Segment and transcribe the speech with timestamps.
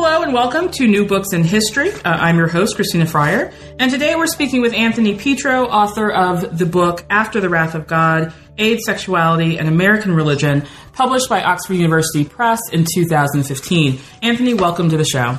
[0.00, 1.90] Hello and welcome to New Books in History.
[1.90, 6.56] Uh, I'm your host, Christina Fryer, and today we're speaking with Anthony Petro, author of
[6.56, 11.74] the book After the Wrath of God AIDS, Sexuality, and American Religion, published by Oxford
[11.74, 13.98] University Press in 2015.
[14.22, 15.36] Anthony, welcome to the show.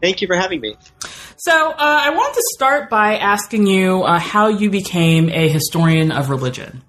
[0.00, 0.76] Thank you for having me.
[1.36, 6.10] So, uh, I wanted to start by asking you uh, how you became a historian
[6.10, 6.82] of religion.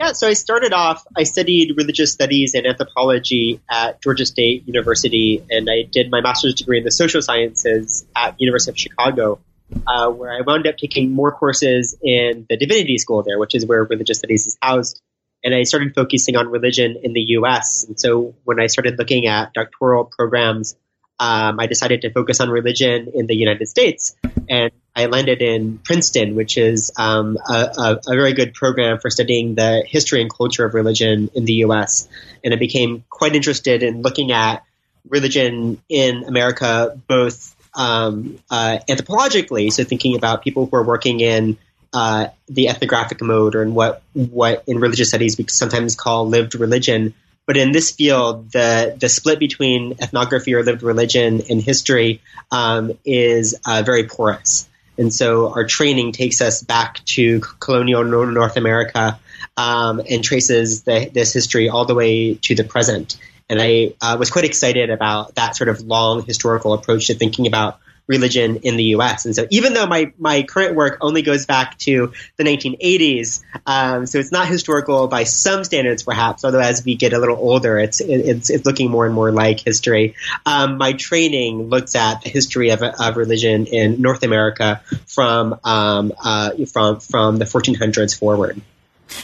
[0.00, 5.44] Yeah, so I started off, I studied religious studies and anthropology at Georgia State University,
[5.48, 9.38] and I did my master's degree in the social sciences at University of Chicago,
[9.86, 13.66] uh, where I wound up taking more courses in the divinity school there, which is
[13.66, 15.00] where religious studies is housed.
[15.44, 17.84] And I started focusing on religion in the U.S.
[17.84, 20.74] And so when I started looking at doctoral programs,
[21.20, 24.16] um, I decided to focus on religion in the United States.
[24.48, 29.10] And I landed in Princeton, which is um, a, a, a, very good program for
[29.10, 32.08] studying the history and culture of religion in the U.S.
[32.44, 34.62] And I became quite interested in looking at
[35.08, 41.58] religion in America, both um, uh, anthropologically, so thinking about people who are working in
[41.92, 46.54] uh, the ethnographic mode, or in what what in religious studies we sometimes call lived
[46.54, 47.14] religion.
[47.46, 52.20] But in this field, the the split between ethnography or lived religion and history
[52.52, 54.68] um, is uh, very porous.
[54.96, 59.18] And so our training takes us back to colonial North America
[59.56, 63.16] um, and traces the, this history all the way to the present.
[63.48, 67.46] And I uh, was quite excited about that sort of long historical approach to thinking
[67.46, 69.24] about religion in the U.S.
[69.24, 74.06] And so, even though my my current work only goes back to the 1980s, um,
[74.06, 76.44] so it's not historical by some standards, perhaps.
[76.44, 79.60] Although as we get a little older, it's it's, it's looking more and more like
[79.60, 80.14] history.
[80.44, 86.12] Um, my training looks at the history of, of religion in North America from um,
[86.22, 88.60] uh, from from the 1400s forward.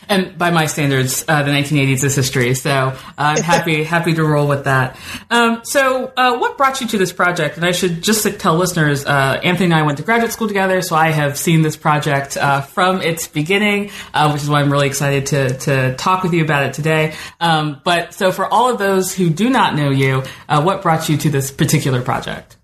[0.09, 4.47] And by my standards, uh, the 1980s is history, so I'm happy happy to roll
[4.47, 4.99] with that.
[5.31, 7.57] Um, so, uh, what brought you to this project?
[7.57, 10.83] And I should just tell listeners, uh, Anthony and I went to graduate school together,
[10.83, 14.71] so I have seen this project uh, from its beginning, uh, which is why I'm
[14.71, 17.15] really excited to to talk with you about it today.
[17.41, 21.09] Um, but so, for all of those who do not know you, uh, what brought
[21.09, 22.57] you to this particular project?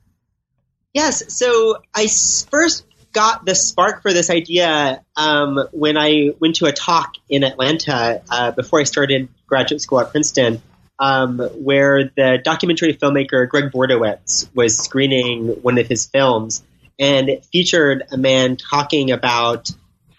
[0.93, 2.07] Yes, so I
[2.51, 7.45] first got the spark for this idea um, when I went to a talk in
[7.45, 10.61] Atlanta uh, before I started graduate school at Princeton,
[10.99, 16.63] um, where the documentary filmmaker Greg Bordowitz was screening one of his films,
[16.99, 19.71] and it featured a man talking about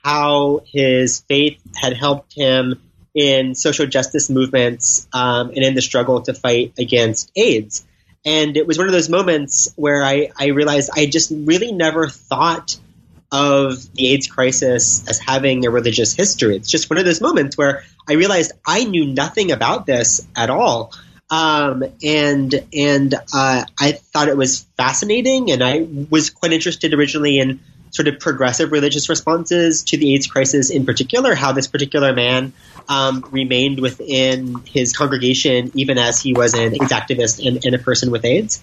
[0.03, 2.81] how his faith had helped him
[3.13, 7.86] in social justice movements um, and in the struggle to fight against AIDS.
[8.25, 12.07] And it was one of those moments where I, I realized I just really never
[12.07, 12.75] thought
[13.31, 16.55] of the AIDS crisis as having a religious history.
[16.55, 20.49] It's just one of those moments where I realized I knew nothing about this at
[20.49, 20.93] all.
[21.29, 27.38] Um, and and uh, I thought it was fascinating, and I was quite interested originally
[27.38, 32.13] in sort of progressive religious responses to the AIDS crisis, in particular, how this particular
[32.13, 32.53] man
[32.88, 37.79] um, remained within his congregation even as he was an AIDS activist and, and a
[37.79, 38.61] person with AIDS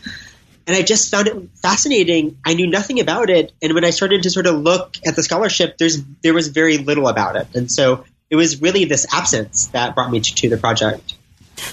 [0.66, 2.38] and I just found it fascinating.
[2.44, 5.22] I knew nothing about it, and when I started to sort of look at the
[5.22, 9.66] scholarship, there's there was very little about it, and so it was really this absence
[9.68, 11.14] that brought me to, to the project.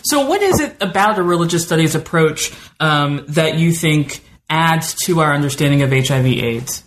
[0.04, 5.22] So, what is it about a religious studies approach um, that you think adds to
[5.22, 6.84] our understanding of HIV/AIDS?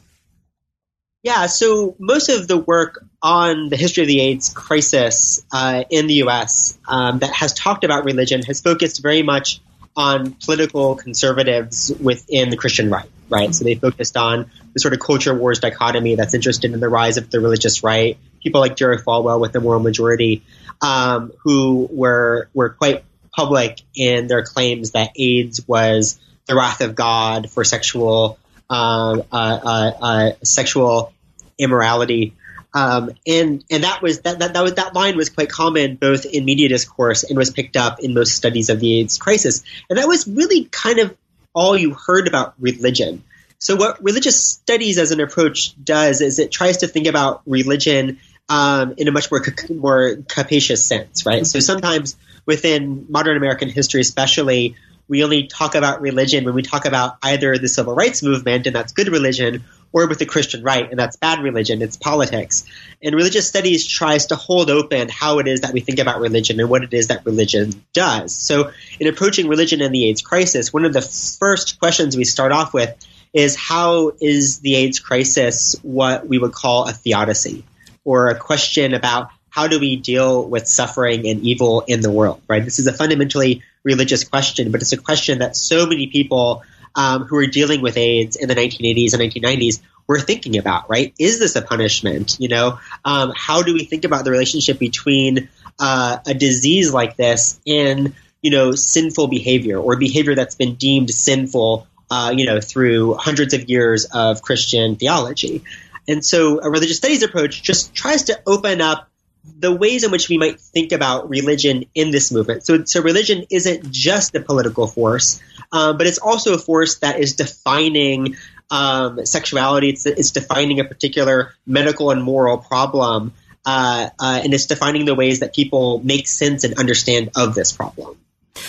[1.22, 6.06] Yeah, so most of the work on the history of the AIDS crisis uh, in
[6.06, 6.78] the U.S.
[6.86, 9.60] Um, that has talked about religion has focused very much
[9.96, 13.54] on political conservatives within the Christian right, right?
[13.54, 17.16] So they focused on the sort of culture wars dichotomy that's interested in the rise
[17.16, 18.18] of the religious right.
[18.42, 20.42] People like Jerry Falwell with the moral majority,
[20.82, 26.94] um, who were were quite public in their claims that AIDS was the wrath of
[26.94, 28.38] God for sexual
[28.68, 31.12] uh, uh, uh, uh sexual
[31.58, 32.34] immorality.
[32.74, 36.26] Um, and and that was that, that that was that line was quite common both
[36.26, 39.62] in media discourse and was picked up in most studies of the AIDS crisis.
[39.88, 41.16] And that was really kind of
[41.54, 43.22] all you heard about religion.
[43.58, 48.18] So what religious studies as an approach does is it tries to think about religion
[48.48, 51.46] um, in a much more more capacious sense, right?
[51.46, 54.76] So sometimes within modern American history, especially,
[55.08, 58.74] we only talk about religion when we talk about either the civil rights movement, and
[58.74, 59.64] that's good religion,
[59.94, 62.64] or with the Christian right, and that's bad religion, it's politics.
[63.00, 66.58] And religious studies tries to hold open how it is that we think about religion
[66.58, 68.34] and what it is that religion does.
[68.34, 72.50] So, in approaching religion and the AIDS crisis, one of the first questions we start
[72.50, 72.92] off with
[73.32, 77.64] is how is the AIDS crisis what we would call a theodicy,
[78.04, 82.42] or a question about how do we deal with suffering and evil in the world,
[82.48, 82.64] right?
[82.64, 86.64] This is a fundamentally religious question, but it's a question that so many people
[86.94, 91.14] um, who were dealing with AIDS in the 1980s and 1990s were thinking about, right?
[91.18, 92.36] Is this a punishment?
[92.38, 95.48] You know, um, how do we think about the relationship between
[95.78, 101.10] uh, a disease like this and, you know, sinful behavior or behavior that's been deemed
[101.10, 105.62] sinful, uh, you know, through hundreds of years of Christian theology?
[106.06, 109.08] And so a religious studies approach just tries to open up
[109.44, 112.64] the ways in which we might think about religion in this movement.
[112.66, 115.40] So, so religion isn't just a political force,
[115.72, 118.36] um, but it's also a force that is defining
[118.70, 119.90] um, sexuality.
[119.90, 123.32] It's, it's defining a particular medical and moral problem,
[123.66, 127.72] uh, uh, and it's defining the ways that people make sense and understand of this
[127.72, 128.16] problem.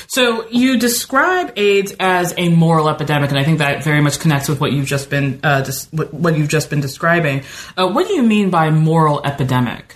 [0.08, 4.50] So you describe AIDS as a moral epidemic, and I think that very much connects
[4.50, 7.44] with what you've just been uh, dis- what you've just been describing.
[7.78, 9.95] Uh, what do you mean by moral epidemic?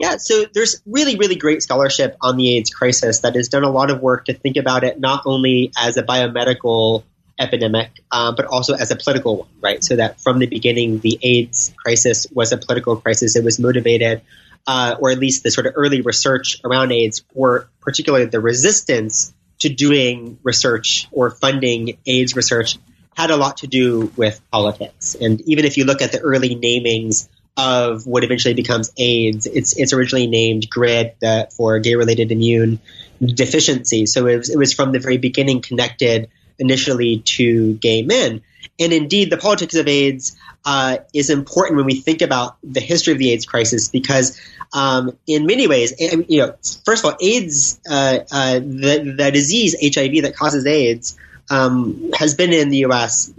[0.00, 3.70] Yeah, so there's really, really great scholarship on the AIDS crisis that has done a
[3.70, 7.04] lot of work to think about it not only as a biomedical
[7.38, 9.84] epidemic, um, but also as a political one, right?
[9.84, 13.36] So that from the beginning, the AIDS crisis was a political crisis.
[13.36, 14.22] It was motivated,
[14.66, 19.34] uh, or at least the sort of early research around AIDS, or particularly the resistance
[19.58, 22.78] to doing research or funding AIDS research,
[23.14, 25.14] had a lot to do with politics.
[25.14, 29.46] And even if you look at the early namings of what eventually becomes AIDS.
[29.46, 32.80] It's it's originally named GRID uh, for gay-related immune
[33.22, 34.06] deficiency.
[34.06, 38.42] So it was, it was from the very beginning connected initially to gay men.
[38.78, 43.12] And indeed, the politics of AIDS uh, is important when we think about the history
[43.12, 44.40] of the AIDS crisis because,
[44.72, 45.94] um, in many ways,
[46.28, 46.54] you know,
[46.84, 51.18] first of all, AIDS, uh, uh, the, the disease HIV that causes AIDS,
[51.50, 53.32] um, has been in the U.S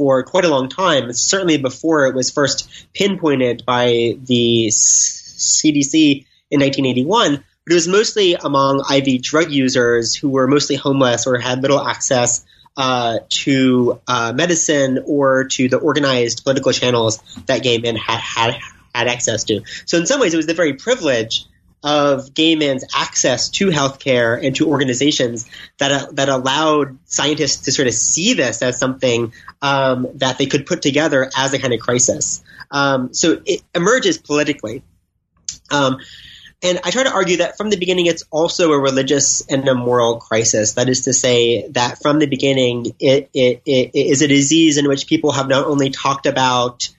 [0.00, 6.60] for quite a long time, certainly before it was first pinpointed by the CDC in
[6.60, 7.44] 1981.
[7.66, 11.86] But it was mostly among IV drug users who were mostly homeless or had little
[11.86, 12.46] access
[12.78, 18.58] uh, to uh, medicine or to the organized political channels that gay men had, had
[18.94, 19.60] had access to.
[19.84, 21.44] So in some ways, it was the very privilege
[21.82, 25.48] of gay men's access to healthcare and to organizations
[25.78, 29.32] that uh, that allowed scientists to sort of see this as something
[29.62, 32.42] um, that they could put together as a kind of crisis.
[32.70, 34.82] Um, so it emerges politically.
[35.70, 35.98] Um,
[36.62, 39.74] and I try to argue that from the beginning, it's also a religious and a
[39.74, 40.74] moral crisis.
[40.74, 44.86] That is to say, that from the beginning, it, it, it is a disease in
[44.86, 46.90] which people have not only talked about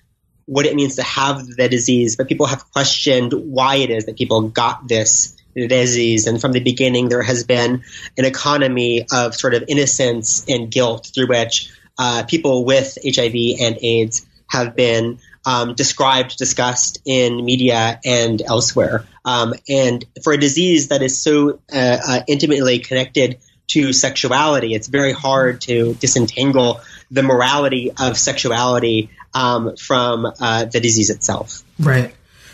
[0.52, 4.18] what it means to have the disease, but people have questioned why it is that
[4.18, 6.28] people got this disease.
[6.28, 7.84] And from the beginning, there has been
[8.18, 13.78] an economy of sort of innocence and guilt through which uh, people with HIV and
[13.82, 19.06] AIDS have been um, described, discussed in media and elsewhere.
[19.24, 24.90] Um, and for a disease that is so uh, uh, intimately connected to sexuality, it's
[24.90, 31.64] very hard to disentangle the morality of sexuality um, from uh, the disease itself.
[31.80, 32.14] Right.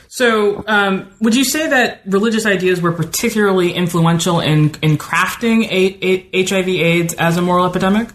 [0.09, 6.33] So, um, would you say that religious ideas were particularly influential in in crafting a,
[6.33, 8.09] a HIV/AIDS as a moral epidemic?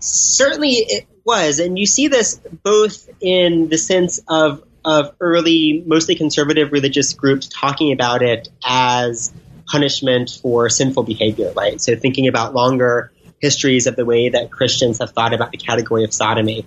[0.00, 6.14] Certainly, it was, and you see this both in the sense of of early, mostly
[6.14, 9.32] conservative religious groups talking about it as
[9.66, 11.80] punishment for sinful behavior, right?
[11.80, 16.04] So, thinking about longer histories of the way that Christians have thought about the category
[16.04, 16.66] of sodomy.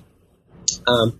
[0.87, 1.19] Um,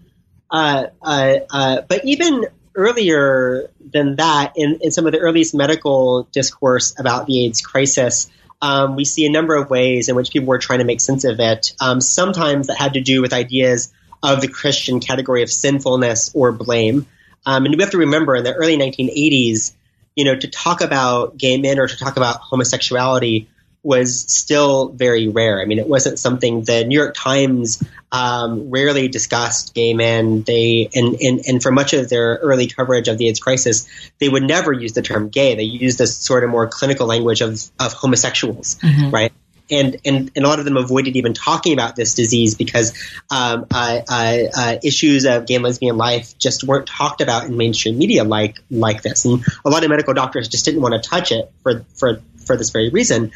[0.50, 6.24] uh, uh, uh, but even earlier than that, in, in, some of the earliest medical
[6.32, 8.30] discourse about the AIDS crisis,
[8.62, 11.24] um, we see a number of ways in which people were trying to make sense
[11.24, 11.74] of it.
[11.80, 16.52] Um, sometimes that had to do with ideas of the Christian category of sinfulness or
[16.52, 17.08] blame.
[17.46, 19.74] Um, and we have to remember in the early 1980s,
[20.16, 23.48] you know, to talk about gay men or to talk about homosexuality
[23.88, 25.62] was still very rare.
[25.62, 30.44] I mean, it wasn't something the New York Times um, rarely discussed gay men.
[30.44, 33.88] They and, and and for much of their early coverage of the AIDS crisis,
[34.20, 35.56] they would never use the term gay.
[35.56, 39.10] They used this sort of more clinical language of of homosexuals, mm-hmm.
[39.10, 39.32] right?
[39.70, 42.94] and, and, and a lot of them avoided even talking about this disease because
[43.30, 47.58] um, uh, uh, uh, issues of gay and lesbian life just weren't talked about in
[47.58, 49.26] mainstream media like like this.
[49.26, 52.58] And a lot of medical doctors just didn't want to touch it for for for
[52.58, 53.32] this very reason.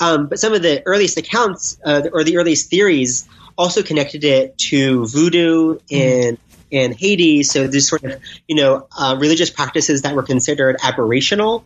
[0.00, 4.58] Um, but some of the earliest accounts uh, or the earliest theories also connected it
[4.58, 6.38] to voodoo in
[6.70, 7.42] in Haiti.
[7.42, 11.64] So these sort of you know uh, religious practices that were considered aberrational.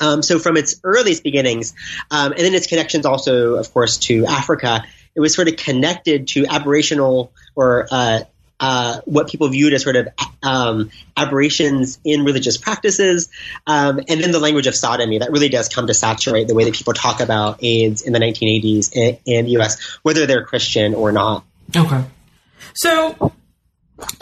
[0.00, 1.74] Um, so from its earliest beginnings,
[2.10, 6.28] um, and then its connections also, of course, to Africa, it was sort of connected
[6.28, 8.20] to aberrational or uh,
[8.60, 10.08] uh, what people viewed as sort of
[10.42, 13.30] um, aberrations in religious practices,
[13.66, 16.64] um, and then the language of sodomy that really does come to saturate the way
[16.64, 20.94] that people talk about AIDS in the 1980s in, in the U.S., whether they're Christian
[20.94, 21.44] or not.
[21.74, 22.04] Okay,
[22.74, 23.32] so.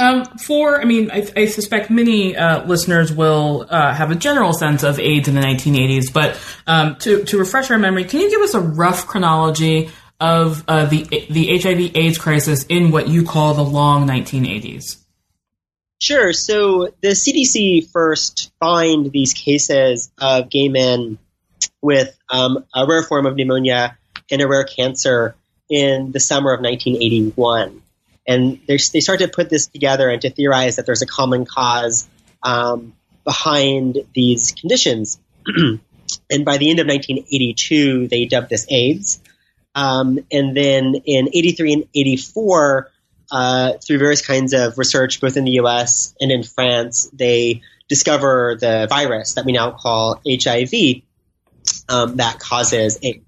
[0.00, 4.52] Um, for, I mean, I, I suspect many uh, listeners will uh, have a general
[4.52, 8.28] sense of AIDS in the 1980s, but um, to, to refresh our memory, can you
[8.28, 13.54] give us a rough chronology of uh, the the HIV/AIDS crisis in what you call
[13.54, 14.96] the long 1980s?
[16.00, 16.32] Sure.
[16.32, 21.18] So the CDC first find these cases of gay men
[21.82, 23.98] with um, a rare form of pneumonia
[24.30, 25.34] and a rare cancer
[25.68, 27.82] in the summer of 1981.
[28.26, 32.08] And they start to put this together and to theorize that there's a common cause
[32.42, 32.92] um,
[33.24, 35.18] behind these conditions.
[35.46, 39.20] and by the end of 1982, they dubbed this AIDS.
[39.78, 42.90] Um, and then in 83 and 84,
[43.30, 48.56] uh, through various kinds of research, both in the US and in France, they discover
[48.58, 51.02] the virus that we now call HIV
[51.88, 53.24] um, that causes AIDS.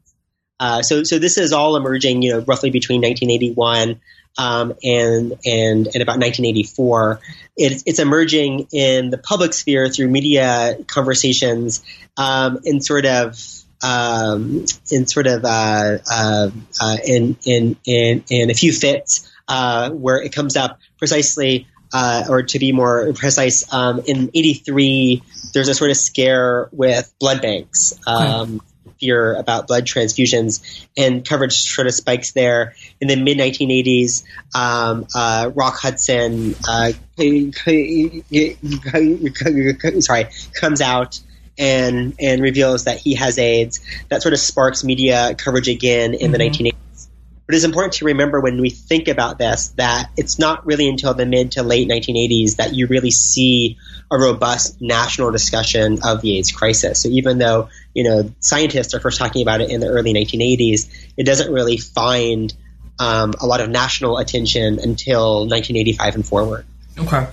[0.58, 4.00] Uh, so, so this is all emerging, you know, roughly between 1981
[4.36, 7.20] um, and and and about 1984.
[7.56, 11.82] It's, it's emerging in the public sphere through media conversations
[12.16, 13.38] um, in sort of
[13.82, 19.90] um, in sort of uh, uh, uh, in, in in in a few fits uh,
[19.90, 25.22] where it comes up precisely, uh, or to be more precise, um, in '83
[25.52, 27.98] there's a sort of scare with blood banks.
[28.06, 28.60] Um,
[29.00, 34.24] fear about blood transfusions and coverage sort of spikes there in the mid 1980s.
[34.54, 36.92] Um, uh, Rock Hudson, uh,
[40.00, 41.20] sorry, comes out
[41.60, 43.80] and and reveals that he has AIDS.
[44.08, 46.32] That sort of sparks media coverage again in mm-hmm.
[46.32, 47.08] the 1980s.
[47.46, 51.14] But it's important to remember when we think about this that it's not really until
[51.14, 53.76] the mid to late 1980s that you really see
[54.10, 57.02] a robust national discussion of the AIDS crisis.
[57.02, 60.88] So even though you know scientists are first talking about it in the early 1980s,
[61.16, 62.54] it doesn't really find
[62.98, 66.66] um, a lot of national attention until 1985 and forward.
[66.98, 67.26] Okay.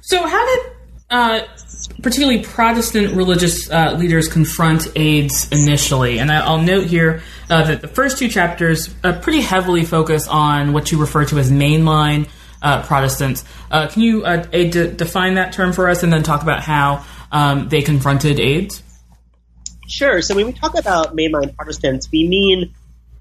[0.00, 0.75] So how did
[1.10, 1.40] uh,
[2.02, 6.18] particularly Protestant religious uh, leaders confront AIDS initially.
[6.18, 10.26] And I, will note here uh, that the first two chapters uh, pretty heavily focus
[10.26, 12.28] on what you refer to as mainline
[12.62, 13.44] uh, Protestants.
[13.70, 14.22] Uh, can you
[14.96, 18.82] define that term for us and then talk about how um, they confronted AIDS?
[19.88, 20.20] Sure.
[20.22, 22.74] So when we talk about mainline Protestants, we mean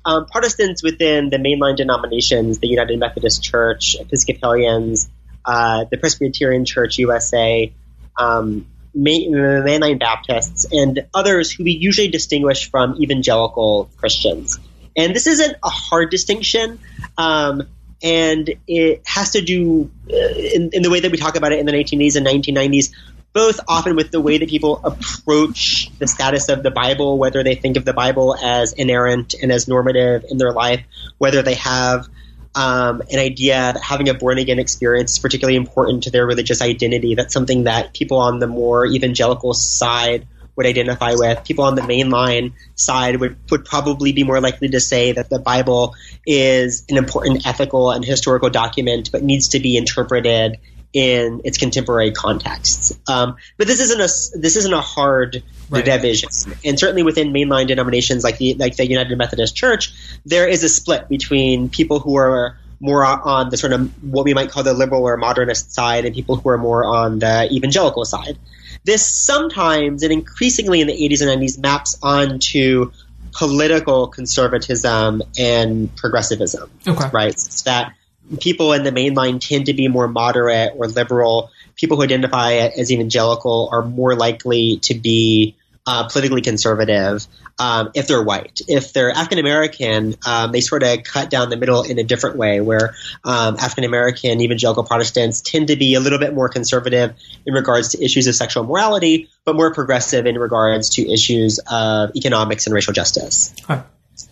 [0.05, 5.09] um, Protestants within the mainline denominations, the United Methodist Church, Episcopalians,
[5.45, 7.71] the Presbyterian Church USA,
[8.17, 14.59] um, mainline Baptists, and others who we usually distinguish from evangelical Christians.
[14.95, 16.79] And this isn't a hard distinction,
[17.17, 17.63] um,
[18.01, 21.59] and it has to do uh, in, in, the way that we talk about it
[21.59, 22.91] in the 1980s and 1990s,
[23.33, 27.55] both often with the way that people approach the status of the Bible, whether they
[27.55, 30.85] think of the Bible as inerrant and as normative in their life,
[31.17, 32.07] whether they have
[32.55, 36.61] um, an idea that having a born again experience is particularly important to their religious
[36.61, 37.15] identity.
[37.15, 41.43] That's something that people on the more evangelical side would identify with.
[41.43, 45.39] People on the mainline side would, would probably be more likely to say that the
[45.39, 45.95] Bible
[46.25, 50.57] is an important ethical and historical document, but needs to be interpreted
[50.93, 52.97] in its contemporary contexts.
[53.09, 55.85] Um, but this isn't a this isn't a hard right.
[55.85, 56.29] division,
[56.63, 59.93] and certainly within mainline denominations like the like the United Methodist Church,
[60.25, 64.33] there is a split between people who are more on the sort of what we
[64.33, 68.05] might call the liberal or modernist side, and people who are more on the evangelical
[68.05, 68.37] side.
[68.83, 72.91] This sometimes and increasingly in the 80s and 90s maps onto
[73.31, 76.69] political conservatism and progressivism.
[76.87, 77.09] Okay.
[77.11, 77.35] Right?
[77.65, 77.93] that
[78.39, 81.51] people in the mainline tend to be more moderate or liberal.
[81.75, 85.55] People who identify as evangelical are more likely to be
[85.87, 87.27] uh, politically conservative
[87.59, 88.61] um, if they're white.
[88.67, 92.37] If they're African American, um, they sort of cut down the middle in a different
[92.37, 97.13] way, where um, African American evangelical Protestants tend to be a little bit more conservative
[97.45, 102.11] in regards to issues of sexual morality, but more progressive in regards to issues of
[102.15, 103.53] economics and racial justice.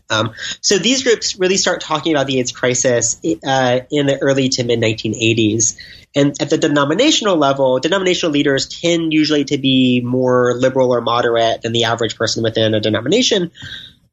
[0.10, 4.50] Um, so these groups really start talking about the AIDS crisis uh, in the early
[4.50, 5.78] to mid 1980s.
[6.16, 11.64] And at the denominational level, denominational leaders tend usually to be more liberal or moderate
[11.64, 13.52] than the average person within a denomination.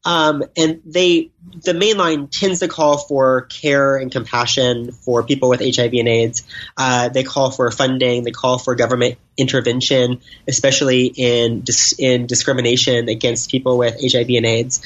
[0.04, 1.30] Um, and they,
[1.62, 6.08] the main line tends to call for care and compassion for people with HIV and
[6.08, 6.42] AIDS.
[6.76, 8.24] Uh, they call for funding.
[8.24, 14.46] They call for government intervention, especially in dis- in discrimination against people with HIV and
[14.46, 14.80] AIDS.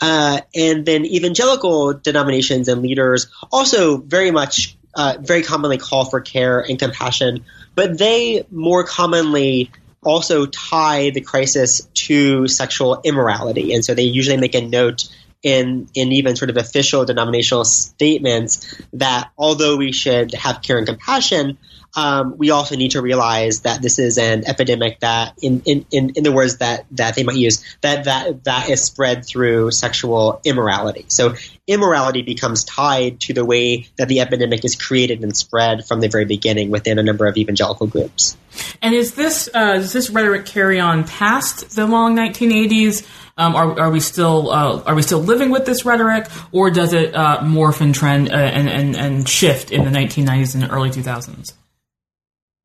[0.00, 6.20] Uh, and then evangelical denominations and leaders also very much, uh, very commonly call for
[6.20, 7.44] care and compassion,
[7.76, 9.70] but they more commonly
[10.06, 13.74] also tie the crisis to sexual immorality.
[13.74, 15.08] And so they usually make a note
[15.42, 20.86] in, in even sort of official denominational statements that although we should have care and
[20.86, 21.58] compassion,
[21.96, 26.10] um, we also need to realize that this is an epidemic that, in, in, in,
[26.10, 30.42] in, the words that, that they might use, that, that, that is spread through sexual
[30.44, 31.06] immorality.
[31.08, 31.34] So
[31.66, 36.08] immorality becomes tied to the way that the epidemic is created and spread from the
[36.08, 38.36] very beginning within a number of evangelical groups.
[38.82, 43.06] And is this uh, does this rhetoric carry on past the long 1980s?
[43.38, 46.94] Um, are, are, we still uh, are we still living with this rhetoric, or does
[46.94, 50.88] it uh, morph and trend uh, and, and, and shift in the 1990s and early
[50.88, 51.52] 2000s?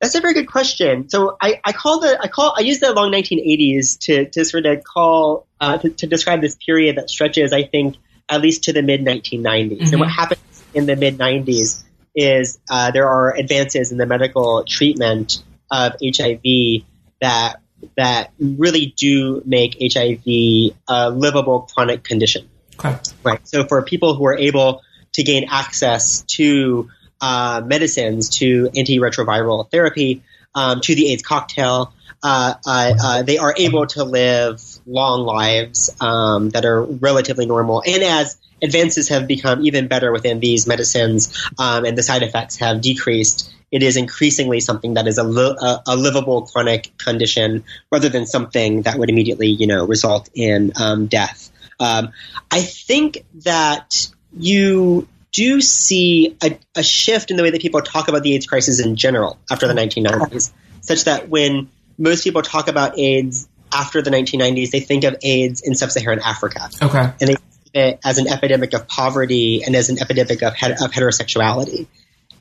[0.02, 1.08] That's a very good question.
[1.08, 4.66] So I, I call the I call I use the long 1980s to, to sort
[4.66, 7.94] of call uh, to, to, describe this period that stretches I think
[8.28, 9.42] at least to the mid 1990s.
[9.44, 9.92] Mm-hmm.
[9.92, 11.84] And what happens in the mid 90s
[12.16, 15.40] is uh, there are advances in the medical treatment
[15.70, 16.82] of HIV
[17.20, 17.60] that
[17.96, 22.50] that really do make HIV a livable chronic condition.
[22.76, 22.96] Okay.
[23.22, 23.46] Right.
[23.46, 24.82] So for people who are able
[25.12, 26.90] to gain access to
[27.22, 30.22] uh, medicines to antiretroviral therapy,
[30.54, 31.94] um, to the AIDS cocktail.
[32.22, 37.82] Uh, uh, uh, they are able to live long lives um, that are relatively normal.
[37.86, 42.56] And as advances have become even better within these medicines um, and the side effects
[42.58, 47.64] have decreased, it is increasingly something that is a, li- a, a, livable chronic condition
[47.90, 51.50] rather than something that would immediately, you know, result in um, death.
[51.80, 52.12] Um,
[52.50, 57.80] I think that you do you see a, a, shift in the way that people
[57.80, 60.52] talk about the AIDS crisis in general after the 1990s,
[60.82, 65.62] such that when most people talk about AIDS after the 1990s, they think of AIDS
[65.62, 66.68] in sub-Saharan Africa.
[66.82, 66.98] Okay.
[66.98, 67.40] And they think
[67.72, 71.86] it as an epidemic of poverty and as an epidemic of, of heterosexuality.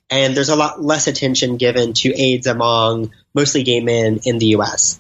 [0.09, 4.47] And there's a lot less attention given to AIDS among mostly gay men in the
[4.47, 4.99] U.S.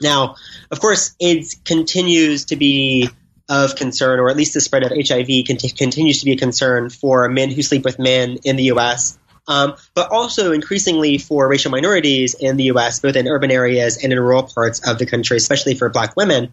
[0.00, 0.36] Now,
[0.70, 3.10] of course, AIDS continues to be
[3.48, 6.90] of concern, or at least the spread of HIV cont- continues to be a concern
[6.90, 9.18] for men who sleep with men in the U.S.
[9.46, 14.12] Um, but also increasingly for racial minorities in the U.S., both in urban areas and
[14.12, 16.52] in rural parts of the country, especially for Black women,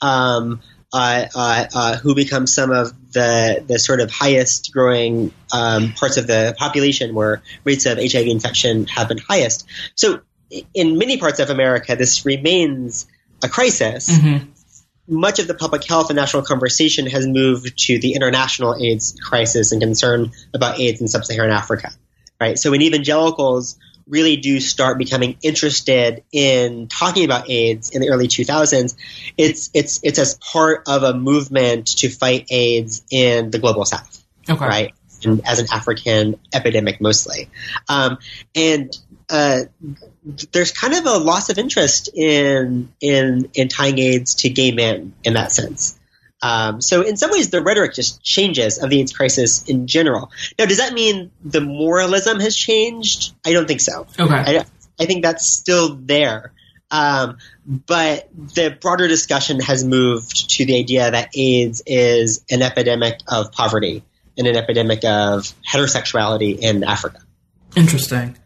[0.00, 0.60] um,
[0.92, 6.16] uh, uh, uh, who become some of the the sort of highest growing um, parts
[6.16, 9.66] of the population where rates of HIV infection have been highest.
[9.96, 10.20] So,
[10.74, 13.08] in many parts of America, this remains
[13.42, 14.08] a crisis.
[14.08, 14.52] Mm-hmm
[15.08, 19.72] much of the public health and national conversation has moved to the international AIDS crisis
[19.72, 21.90] and concern about AIDS in sub-Saharan Africa,
[22.40, 22.58] right?
[22.58, 23.76] So when evangelicals
[24.08, 28.96] really do start becoming interested in talking about AIDS in the early 2000s,
[29.36, 34.24] it's it's it's as part of a movement to fight AIDS in the global South,
[34.48, 34.64] okay.
[34.64, 34.94] right?
[35.24, 37.48] And as an African epidemic mostly,
[37.88, 38.18] um,
[38.54, 38.96] and
[39.28, 39.62] uh,
[40.52, 45.14] there's kind of a loss of interest in in in tying AIDS to gay men
[45.24, 45.98] in that sense.
[46.42, 50.30] Um, so in some ways, the rhetoric just changes of the AIDS crisis in general.
[50.58, 53.34] Now, does that mean the moralism has changed?
[53.44, 54.06] I don't think so.
[54.18, 54.64] Okay, I,
[55.00, 56.52] I think that's still there.
[56.88, 63.18] Um, but the broader discussion has moved to the idea that AIDS is an epidemic
[63.26, 64.04] of poverty
[64.38, 67.18] and an epidemic of heterosexuality in Africa.
[67.74, 68.36] Interesting.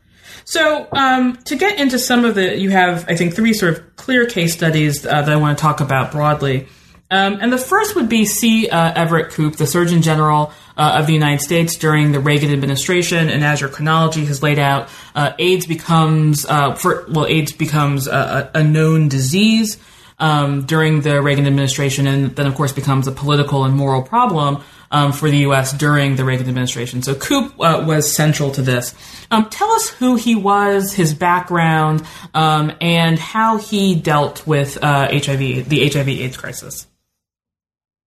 [0.44, 3.96] So, um, to get into some of the, you have, I think, three sort of
[3.96, 6.66] clear case studies uh, that I want to talk about broadly.
[7.12, 8.68] Um, and the first would be C.
[8.68, 13.28] Uh, Everett Koop, the Surgeon General uh, of the United States during the Reagan administration.
[13.28, 18.06] And as your chronology has laid out, uh, AIDS becomes, uh, for, well, AIDS becomes
[18.06, 19.76] a, a known disease
[20.20, 24.62] um, during the Reagan administration, and then, of course, becomes a political and moral problem
[24.90, 25.72] um, for the U.S.
[25.72, 27.02] during the Reagan administration.
[27.02, 28.94] So Koop uh, was central to this.
[29.30, 35.08] Um, tell us who he was, his background, um, and how he dealt with uh,
[35.10, 36.86] HIV, the HIV/AIDS crisis.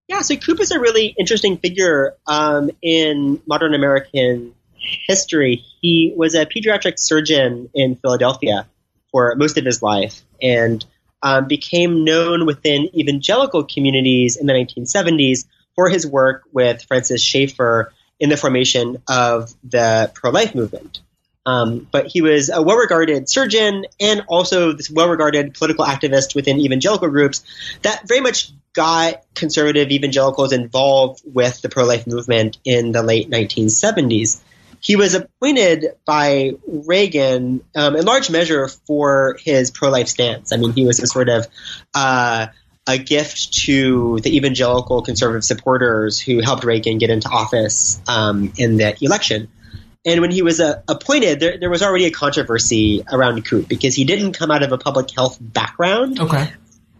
[0.07, 5.63] Yeah, so Koop is a really interesting figure um, in modern American history.
[5.81, 8.67] He was a pediatric surgeon in Philadelphia
[9.11, 10.85] for most of his life, and
[11.21, 17.93] um, became known within evangelical communities in the 1970s for his work with Francis Schaeffer
[18.19, 21.01] in the formation of the pro life movement.
[21.45, 26.35] Um, but he was a well regarded surgeon and also this well regarded political activist
[26.35, 27.43] within evangelical groups
[27.81, 33.29] that very much got conservative evangelicals involved with the pro life movement in the late
[33.29, 34.41] 1970s.
[34.79, 40.51] He was appointed by Reagan um, in large measure for his pro life stance.
[40.53, 41.47] I mean, he was a sort of
[41.93, 42.47] uh,
[42.87, 48.77] a gift to the evangelical conservative supporters who helped Reagan get into office um, in
[48.77, 49.47] that election.
[50.05, 53.95] And when he was uh, appointed, there, there was already a controversy around Koop because
[53.95, 56.19] he didn't come out of a public health background.
[56.19, 56.51] Okay.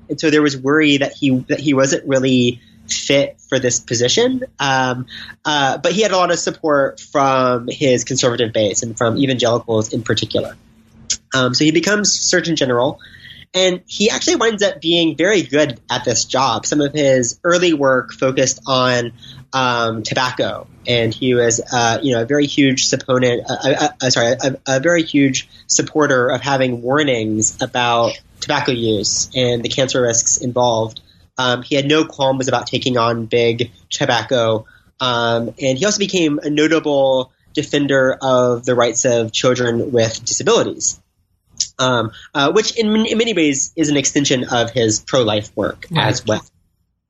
[0.10, 4.44] And so there was worry that he that he wasn't really fit for this position.
[4.60, 5.08] Um,
[5.44, 9.92] uh, but he had a lot of support from his conservative base and from evangelicals
[9.92, 10.56] in particular.
[11.34, 13.00] Um, so he becomes Surgeon General
[13.54, 16.66] and he actually winds up being very good at this job.
[16.66, 19.14] Some of his early work focused on
[19.54, 23.44] um, tobacco, and he was, uh, you know, a very huge supponent.
[23.48, 29.30] Uh, uh, uh sorry, a, a, very huge supporter of having warnings about tobacco use
[29.36, 31.02] and the cancer risks involved.
[31.38, 34.66] Um, he had no qualms about taking on big tobacco,
[35.00, 41.00] um, and he also became a notable defender of the rights of children with disabilities
[41.80, 45.86] um, uh, which in, in, many ways is an extension of his pro life work
[45.92, 46.08] right.
[46.08, 46.46] as well.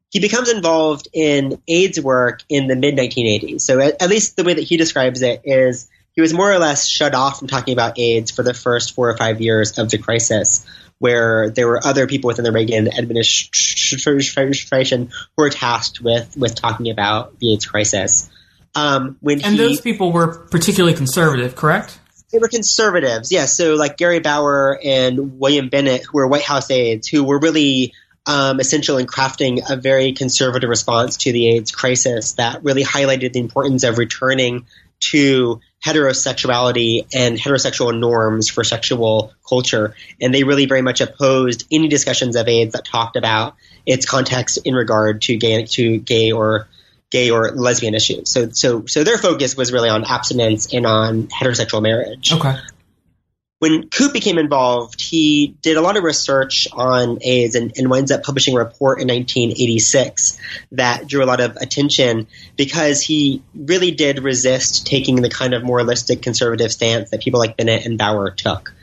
[0.09, 3.61] He becomes involved in AIDS work in the mid 1980s.
[3.61, 6.59] So, at, at, least the way that he describes it is he was more or
[6.59, 9.89] less shut off from talking about AIDS for the first four or five years of
[9.89, 10.65] the crisis,
[10.99, 16.91] where there were other people within the Reagan administration who were tasked with, with talking
[16.91, 18.29] about the AIDS crisis.
[18.75, 21.99] Um, when and he, those people were particularly conservative, correct?
[22.33, 23.31] They were conservatives.
[23.31, 27.37] Yeah, so like Gary Bauer and William Bennett, who were White House aides, who were
[27.37, 27.93] really
[28.25, 33.33] um, essential in crafting a very conservative response to the AIDS crisis that really highlighted
[33.33, 34.65] the importance of returning
[34.99, 39.93] to heterosexuality and heterosexual norms for sexual culture.
[40.19, 44.57] And they really very much opposed any discussions of AIDS that talked about its context
[44.65, 46.67] in regard to gay to gay or
[47.13, 48.29] gay or lesbian issues.
[48.29, 52.33] So so so their focus was really on abstinence and on heterosexual marriage.
[52.33, 52.55] Okay.
[53.59, 58.11] When Koop became involved, he did a lot of research on AIDS and, and winds
[58.11, 60.37] up publishing a report in 1986
[60.73, 65.63] that drew a lot of attention because he really did resist taking the kind of
[65.63, 68.73] moralistic conservative stance that people like Bennett and Bauer took.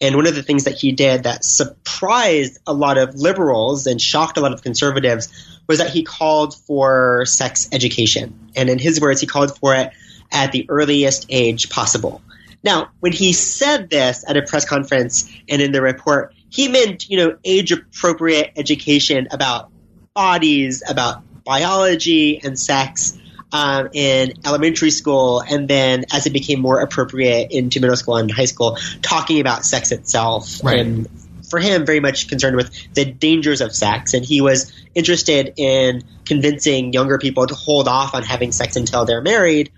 [0.00, 4.00] And one of the things that he did that surprised a lot of liberals and
[4.00, 8.50] shocked a lot of conservatives was that he called for sex education.
[8.56, 9.92] And in his words, he called for it
[10.32, 12.22] at the earliest age possible.
[12.64, 17.08] Now, when he said this at a press conference and in the report, he meant,
[17.08, 19.70] you know, age appropriate education about
[20.14, 23.16] bodies, about biology and sex
[23.52, 28.30] um, in elementary school, and then as it became more appropriate into middle school and
[28.30, 30.80] high school, talking about sex itself right.
[30.80, 31.08] and
[31.48, 36.02] for him very much concerned with the dangers of sex, and he was interested in
[36.24, 39.70] convincing younger people to hold off on having sex until they're married,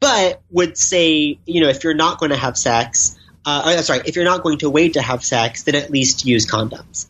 [0.00, 4.16] but would say, you know, if you're not going to have sex, uh, sorry, if
[4.16, 7.08] you're not going to wait to have sex, then at least use condoms.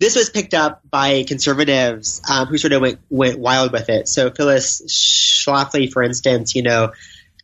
[0.00, 4.08] This was picked up by conservatives um, who sort of went went wild with it.
[4.08, 6.92] So Phyllis Schlafly, for instance, you know,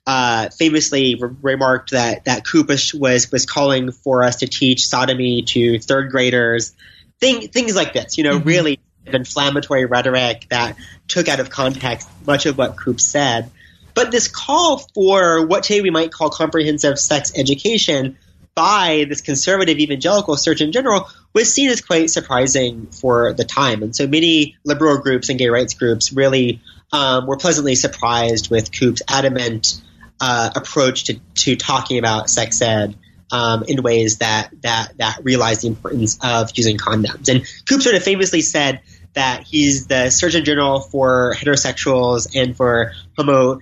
[0.06, 5.42] uh, famously re- remarked that that Kupish was was calling for us to teach sodomy
[5.42, 6.74] to third graders,
[7.20, 8.18] thing, things like this.
[8.18, 8.48] You know, mm-hmm.
[8.48, 10.76] really inflammatory rhetoric that
[11.08, 13.50] took out of context much of what Koop said.
[13.94, 18.18] But this call for what today we might call comprehensive sex education
[18.54, 23.82] by this conservative evangelical Surgeon General was seen as quite surprising for the time.
[23.82, 26.60] And so many liberal groups and gay rights groups really
[26.92, 29.82] um, were pleasantly surprised with Koop's adamant
[30.26, 32.96] uh, approach to, to talking about sex ed
[33.30, 37.28] um, in ways that, that, that realize the importance of using condoms.
[37.28, 38.80] And Koop sort of famously said
[39.12, 43.60] that he's the Surgeon General for heterosexuals and for homo,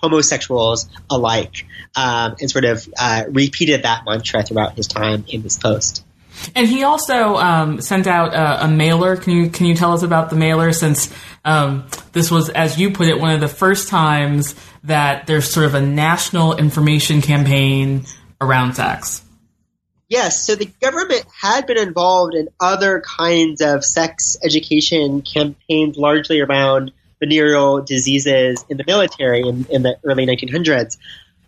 [0.00, 1.66] homosexuals alike,
[1.96, 6.04] um, and sort of uh, repeated that mantra throughout his time in this post.
[6.54, 9.16] And he also um, sent out a, a, mailer.
[9.16, 10.72] Can you can you tell us about the mailer?
[10.72, 15.50] Since um, this was, as you put it, one of the first times that there's
[15.50, 18.04] sort of a national information campaign
[18.40, 19.22] around sex.
[20.08, 26.40] Yes, so the government had been involved in other kinds of sex education campaigns, largely
[26.40, 30.98] around venereal diseases in the military in, in the early 1900s.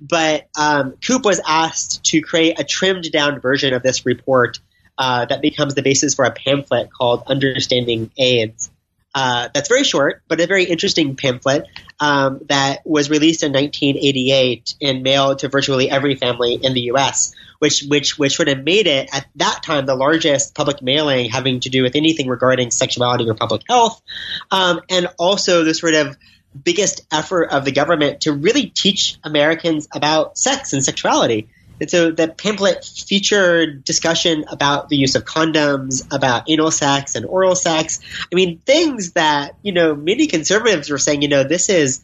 [0.01, 4.59] But um, Koop was asked to create a trimmed down version of this report
[4.99, 8.71] uh, that becomes the basis for a pamphlet called Understanding AIDS.
[9.17, 11.65] Uh, that's very short, but a very interesting pamphlet
[11.99, 17.35] um, that was released in 1988 and mailed to virtually every family in the U.S.,
[17.59, 21.61] which which which would have made it at that time the largest public mailing having
[21.61, 24.03] to do with anything regarding sexuality or public health,
[24.51, 26.15] um, and also the sort of
[26.63, 31.49] biggest effort of the government to really teach Americans about sex and sexuality.
[31.81, 37.27] And so the pamphlet featured discussion about the use of condoms, about anal sex and
[37.27, 38.01] oral sex.
[38.33, 42.03] I mean, things that, you know, many conservatives were saying, you know, this is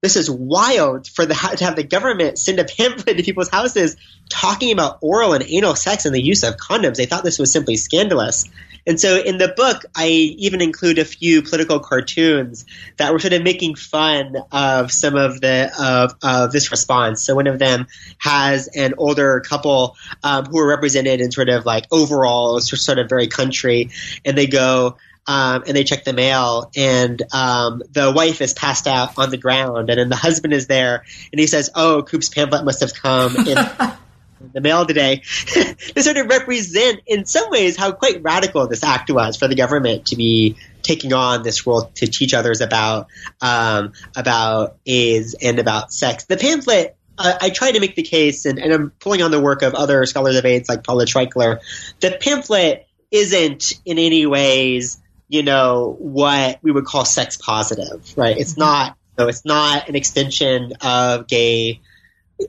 [0.00, 3.96] this is wild for the to have the government send a pamphlet to people's houses
[4.28, 6.96] talking about oral and anal sex and the use of condoms.
[6.96, 8.44] They thought this was simply scandalous.
[8.86, 12.64] And so in the book, I even include a few political cartoons
[12.96, 17.22] that were sort of making fun of some of the of, of this response.
[17.22, 17.86] So one of them
[18.18, 23.08] has an older couple um, who are represented in sort of like overalls, sort of
[23.08, 23.90] very country,
[24.24, 24.96] and they go.
[25.30, 29.36] Um, and they check the mail, and um, the wife is passed out on the
[29.36, 32.94] ground, and then the husband is there, and he says, "Oh, Koop's pamphlet must have
[32.94, 33.36] come
[34.40, 38.82] in the mail today to sort of represent, in some ways, how quite radical this
[38.82, 43.08] act was for the government to be taking on this role to teach others about
[43.40, 46.24] um, about AIDS and about sex.
[46.24, 46.94] The pamphlet.
[47.20, 49.74] Uh, I try to make the case, and, and, I'm pulling on the work of
[49.74, 51.58] other scholars of AIDS like Paula Treichler.
[51.98, 58.36] The pamphlet isn't in any ways, you know, what we would call sex positive, right?
[58.36, 58.60] It's mm-hmm.
[58.60, 58.96] not.
[59.18, 61.80] So it's not an extension of gay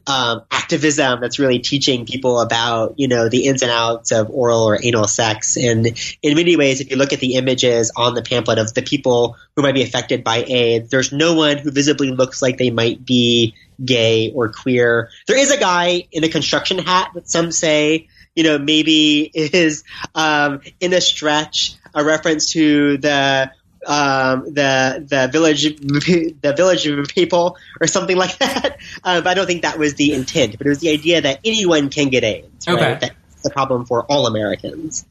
[0.07, 4.63] um, activism that's really teaching people about you know the ins and outs of oral
[4.63, 5.57] or anal sex.
[5.57, 5.87] And
[6.21, 9.37] in many ways, if you look at the images on the pamphlet of the people
[9.55, 13.03] who might be affected by AIDS, there's no one who visibly looks like they might
[13.03, 15.09] be gay or queer.
[15.27, 19.83] There is a guy in a construction hat that some say you know maybe is
[20.15, 23.51] um, in a stretch a reference to the
[23.85, 25.63] um, the the village
[26.41, 28.77] the village of people or something like that.
[29.03, 30.57] Uh, but I don't think that was the intent.
[30.57, 32.67] But it was the idea that anyone can get AIDS.
[32.67, 32.75] Right?
[32.75, 35.05] Okay, that's the problem for all Americans.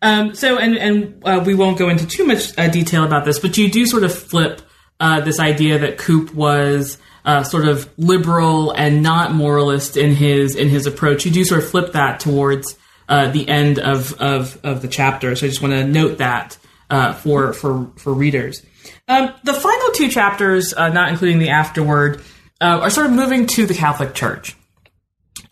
[0.00, 3.38] Um, so, and and uh, we won't go into too much uh, detail about this,
[3.38, 4.62] but you do sort of flip
[5.00, 6.98] uh, this idea that Koop was.
[7.24, 11.24] Uh, sort of liberal and not moralist in his in his approach.
[11.24, 15.34] You do sort of flip that towards uh, the end of, of of the chapter.
[15.34, 16.56] So I just want to note that
[16.90, 18.64] uh, for for for readers.
[19.08, 22.22] Um, the final two chapters, uh, not including the afterword,
[22.60, 24.56] uh, are sort of moving to the Catholic Church.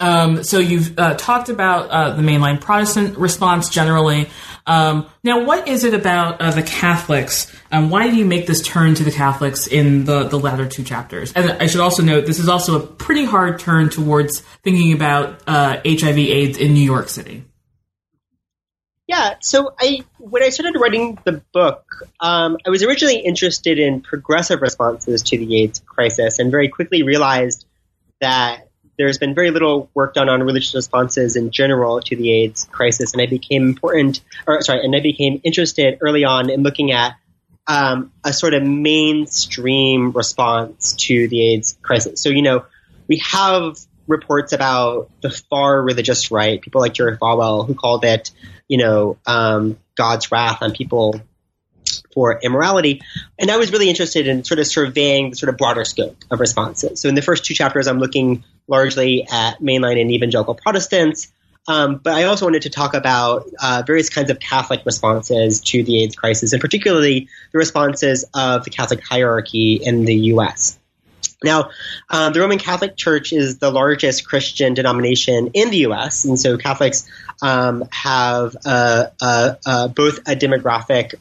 [0.01, 4.29] Um, so you've uh, talked about uh, the mainline Protestant response generally.
[4.67, 7.55] Um, now, what is it about uh, the Catholics?
[7.71, 10.83] Um, why do you make this turn to the Catholics in the, the latter two
[10.83, 11.33] chapters?
[11.35, 15.43] And I should also note this is also a pretty hard turn towards thinking about
[15.47, 17.45] HIV/AIDS in New York City.
[19.15, 21.85] Yeah, so I when I started writing the book,
[22.19, 27.05] um, I was originally interested in progressive responses to the AIDS crisis, and very quickly
[27.05, 27.65] realized
[28.21, 32.69] that there's been very little work done on religious responses in general to the AIDS
[32.73, 36.91] crisis, and I became important, or sorry, and I became interested early on in looking
[36.91, 37.15] at
[37.69, 42.21] um, a sort of mainstream response to the AIDS crisis.
[42.21, 42.65] So you know,
[43.07, 48.31] we have reports about the far religious right, people like Jerry Falwell, who called it,
[48.69, 51.21] you know, um, God's wrath on people
[52.13, 53.03] for immorality.
[53.39, 56.41] And I was really interested in sort of surveying the sort of broader scope of
[56.41, 57.01] responses.
[57.01, 61.31] So in the first two chapters, I'm looking largely at mainline and evangelical Protestants.
[61.67, 65.83] Um, but I also wanted to talk about uh, various kinds of Catholic responses to
[65.83, 70.79] the AIDS crisis, and particularly the responses of the Catholic hierarchy in the U.S.
[71.45, 71.71] Now,
[72.11, 76.57] um, the Roman Catholic Church is the largest Christian denomination in the U.S., and so
[76.59, 77.09] Catholics
[77.43, 81.15] um, have uh, uh, uh, both a demographic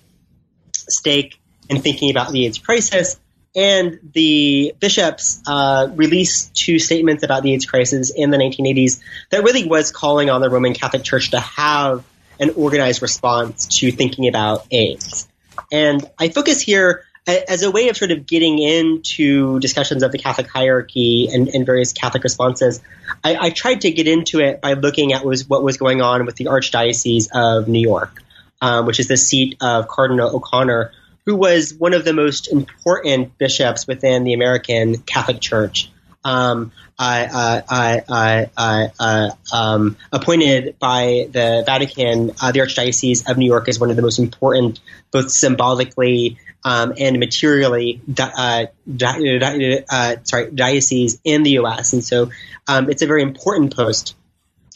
[0.71, 3.19] stake in thinking about the AIDS crisis,
[3.55, 9.43] and the bishops uh, released two statements about the AIDS crisis in the 1980s that
[9.43, 12.03] really was calling on the Roman Catholic Church to have
[12.39, 15.27] an organized response to thinking about AIDS.
[15.71, 20.17] And I focus here as a way of sort of getting into discussions of the
[20.17, 22.81] Catholic hierarchy and, and various Catholic responses,
[23.23, 26.25] I, I, tried to get into it by looking at was, what was going on
[26.25, 28.21] with the Archdiocese of New York,
[28.61, 30.91] um, which is the seat of Cardinal O'Connor,
[31.25, 35.89] who was one of the most important bishops within the American Catholic Church.
[36.25, 37.63] Um, I,
[38.07, 43.89] I, I um, appointed by the Vatican, uh, the Archdiocese of New York is one
[43.89, 44.79] of the most important,
[45.11, 51.93] both symbolically um, and materially, uh, di- uh, sorry, diocese in the U.S.
[51.93, 52.31] And so
[52.67, 54.15] um, it's a very important post.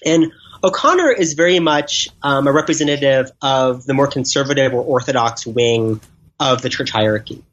[0.06, 0.32] And
[0.64, 6.02] O'Connor is very much um, a representative of the more conservative or orthodox wing
[6.40, 7.44] of the church hierarchy.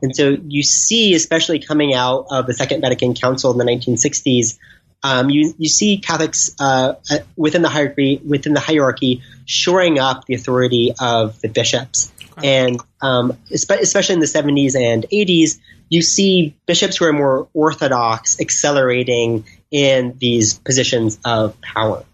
[0.00, 4.58] And so you see, especially coming out of the Second Vatican Council in the 1960s,
[5.04, 10.26] um, you you see Catholics uh, uh, within the hierarchy within the hierarchy shoring up
[10.26, 16.54] the authority of the bishops, and um, especially in the 70s and 80s, you see
[16.66, 22.04] bishops who are more orthodox accelerating in these positions of power.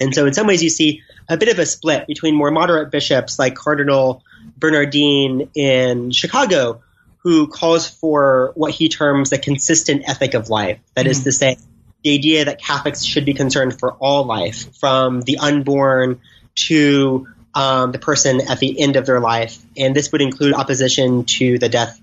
[0.00, 2.90] And so, in some ways, you see a bit of a split between more moderate
[2.90, 4.22] bishops like Cardinal
[4.56, 6.82] Bernardin in Chicago,
[7.18, 10.78] who calls for what he terms a consistent ethic of life.
[10.94, 11.10] That mm-hmm.
[11.10, 11.56] is to say,
[12.02, 16.20] the idea that Catholics should be concerned for all life, from the unborn
[16.54, 19.58] to um, the person at the end of their life.
[19.76, 22.00] And this would include opposition to the death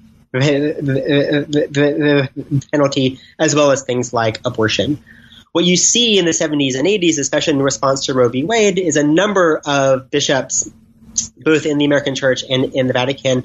[2.71, 5.03] penalty, as well as things like abortion.
[5.51, 8.45] What you see in the 70s and 80s, especially in response to Roe v.
[8.45, 10.71] Wade, is a number of bishops,
[11.37, 13.43] both in the American Church and in the Vatican,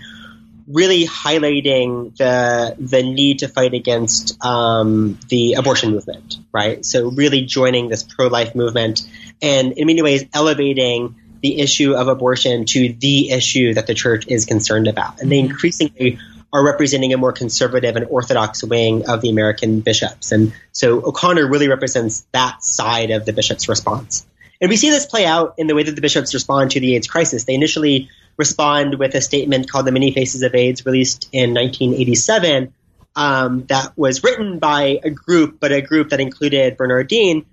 [0.68, 6.84] really highlighting the the need to fight against um, the abortion movement, right?
[6.84, 9.02] So really joining this pro life movement,
[9.42, 14.26] and in many ways elevating the issue of abortion to the issue that the church
[14.26, 15.50] is concerned about, and they mm-hmm.
[15.50, 16.18] increasingly
[16.52, 21.48] are representing a more conservative and orthodox wing of the American bishops, and so O'Connor
[21.48, 24.26] really represents that side of the bishop's response.
[24.60, 26.96] And we see this play out in the way that the bishops respond to the
[26.96, 27.44] AIDS crisis.
[27.44, 32.72] They initially respond with a statement called The Many Faces of AIDS, released in 1987,
[33.14, 37.46] um, that was written by a group, but a group that included Bernardin,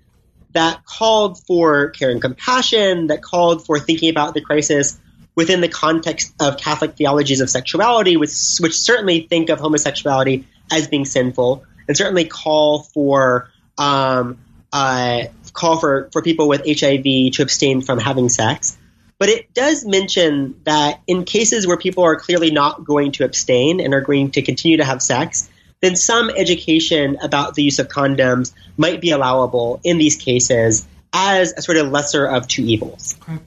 [0.54, 4.98] that called for care and compassion, that called for thinking about the crisis
[5.34, 10.88] within the context of Catholic theologies of sexuality, which, which certainly think of homosexuality as
[10.88, 14.38] being sinful, and certainly call for um,
[14.72, 18.76] uh, call for, for people with HIV to abstain from having sex.
[19.18, 23.80] But it does mention that in cases where people are clearly not going to abstain
[23.80, 25.48] and are going to continue to have sex,
[25.84, 31.52] then some education about the use of condoms might be allowable in these cases as
[31.52, 33.16] a sort of lesser of two evils.
[33.22, 33.38] Okay.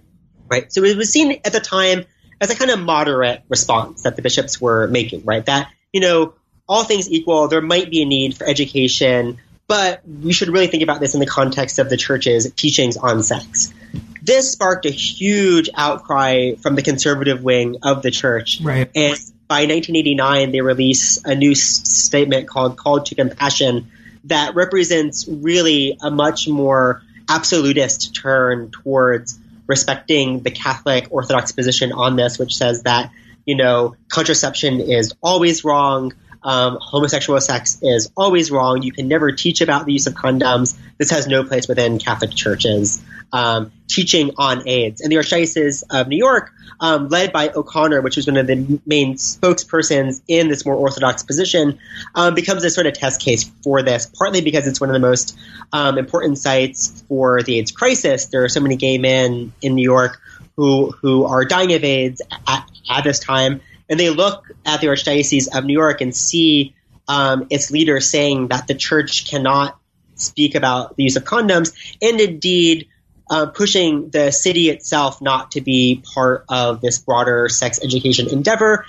[0.50, 0.71] Right?
[0.71, 2.06] So it was seen at the time
[2.39, 5.45] as a kind of moderate response that the bishops were making, right?
[5.45, 6.34] That, you know,
[6.69, 10.84] all things equal, there might be a need for education, but we should really think
[10.84, 13.73] about this in the context of the church's teachings on sex
[14.28, 18.60] this sparked a huge outcry from the conservative wing of the church.
[18.62, 18.91] Right.
[18.93, 23.91] And by 1989, they release a new statement called Called to Compassion
[24.25, 32.15] that represents really a much more absolutist turn towards respecting the Catholic Orthodox position on
[32.15, 33.12] this, which says that,
[33.45, 38.82] you know, contraception is always wrong um, homosexual sex is always wrong.
[38.82, 40.78] You can never teach about the use of condoms.
[40.97, 43.02] This has no place within Catholic churches.
[43.34, 45.02] Um, teaching on AIDS.
[45.02, 48.80] And the Archdiocese of New York, um, led by O'Connor, which was one of the
[48.86, 51.80] main spokespersons in this more orthodox position,
[52.15, 55.00] um, becomes a sort of test case for this, partly because it's one of the
[55.00, 55.38] most
[55.73, 58.26] um, important sites for the AIDS crisis.
[58.28, 60.19] There are so many gay men in New York
[60.56, 64.88] who, who are dying of AIDS at, at this time and they look at the
[64.88, 66.76] Archdiocese of New York and see
[67.08, 69.80] um, its leader saying that the church cannot
[70.15, 72.88] speak about the use of condoms, and indeed
[73.30, 78.86] uh, pushing the city itself not to be part of this broader sex education endeavor.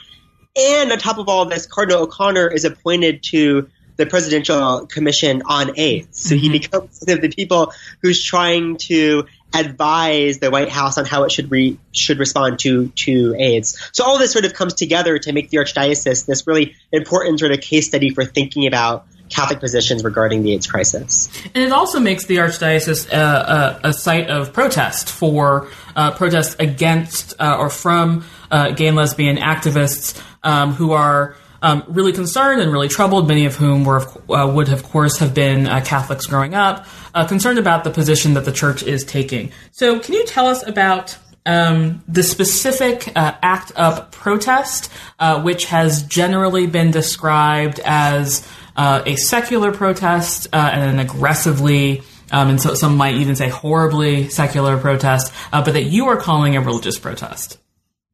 [0.56, 5.78] And on top of all this, Cardinal O'Connor is appointed to the Presidential Commission on
[5.78, 6.20] AIDS.
[6.28, 6.52] So he mm-hmm.
[6.52, 11.32] becomes one of the people who's trying to advise the White House on how it
[11.32, 13.78] should re- should respond to to AIDS.
[13.92, 17.52] So all this sort of comes together to make the archdiocese this really important sort
[17.52, 21.30] of case study for thinking about Catholic positions regarding the AIDS crisis.
[21.54, 26.56] And it also makes the archdiocese a, a, a site of protest for uh, protest
[26.61, 32.61] against uh, or from uh, gay and lesbian activists um, who are um, really concerned
[32.61, 36.26] and really troubled, many of whom were uh, would of course have been uh, Catholics
[36.26, 36.87] growing up,
[37.18, 39.50] uh, concerned about the position that the church is taking.
[39.72, 45.64] So, can you tell us about um, the specific uh, ACT UP protest, uh, which
[45.66, 52.74] has generally been described as uh, a secular protest and an aggressively um, and so
[52.74, 56.99] some might even say horribly secular protest, uh, but that you are calling a religious
[56.99, 57.59] protest.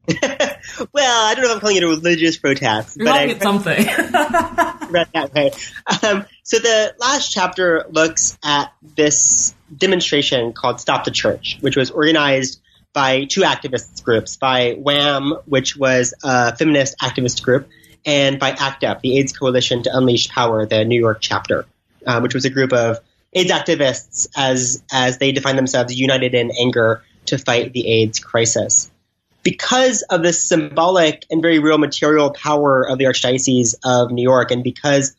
[0.93, 2.97] well, I don't know if I'm calling it a religious protest.
[2.97, 3.87] You're but I, something.
[4.91, 5.51] read that way.
[6.03, 11.91] Um, so the last chapter looks at this demonstration called Stop the Church, which was
[11.91, 12.61] organized
[12.93, 17.69] by two activist groups, by WHAM, which was a feminist activist group,
[18.05, 21.67] and by ACT UP, the AIDS Coalition to Unleash Power, the New York chapter,
[22.07, 23.01] um, which was a group of
[23.33, 28.91] AIDS activists as as they define themselves united in anger to fight the AIDS crisis.
[29.45, 34.51] Because of the symbolic and very real material power of the Archdiocese of New York,
[34.51, 35.15] and because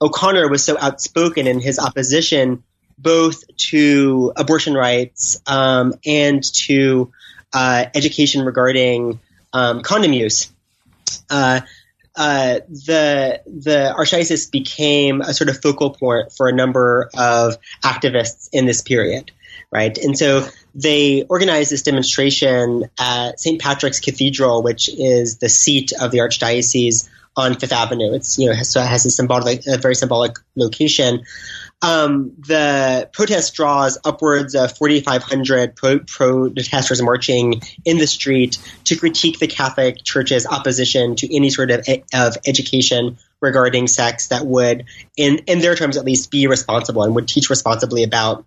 [0.00, 2.62] O'Connor was so outspoken in his opposition
[2.98, 7.10] both to abortion rights um, and to
[7.52, 9.18] uh, education regarding
[9.52, 10.52] um, condom use.
[11.28, 11.60] Uh,
[12.14, 18.50] uh, the the archdiocese became a sort of focal point for a number of activists
[18.52, 19.30] in this period,
[19.72, 19.96] right?
[19.98, 23.60] And so they organized this demonstration at St.
[23.60, 28.12] Patrick's Cathedral, which is the seat of the archdiocese on Fifth Avenue.
[28.12, 31.24] It's you know so it has a symbolic, a very symbolic location.
[31.80, 39.40] Um, the protest draws upwards of 4,500 pro- protesters marching in the street to critique
[39.40, 44.84] the Catholic Church's opposition to any sort of, of education regarding sex that would,
[45.16, 48.46] in, in their terms at least, be responsible and would teach responsibly about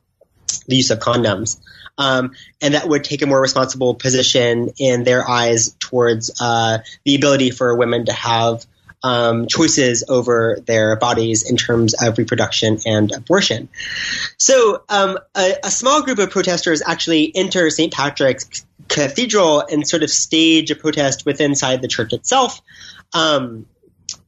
[0.60, 1.58] the use of condoms.
[1.98, 7.16] Um, and that would take a more responsible position in their eyes towards uh, the
[7.16, 8.66] ability for women to have
[9.06, 13.70] um, choices over their bodies in terms of reproduction and abortion.
[14.38, 17.94] So, um, a, a, small group of protesters actually enter St.
[17.94, 22.62] Patrick's Cathedral and sort of stage a protest within inside the church itself.
[23.14, 23.68] Um,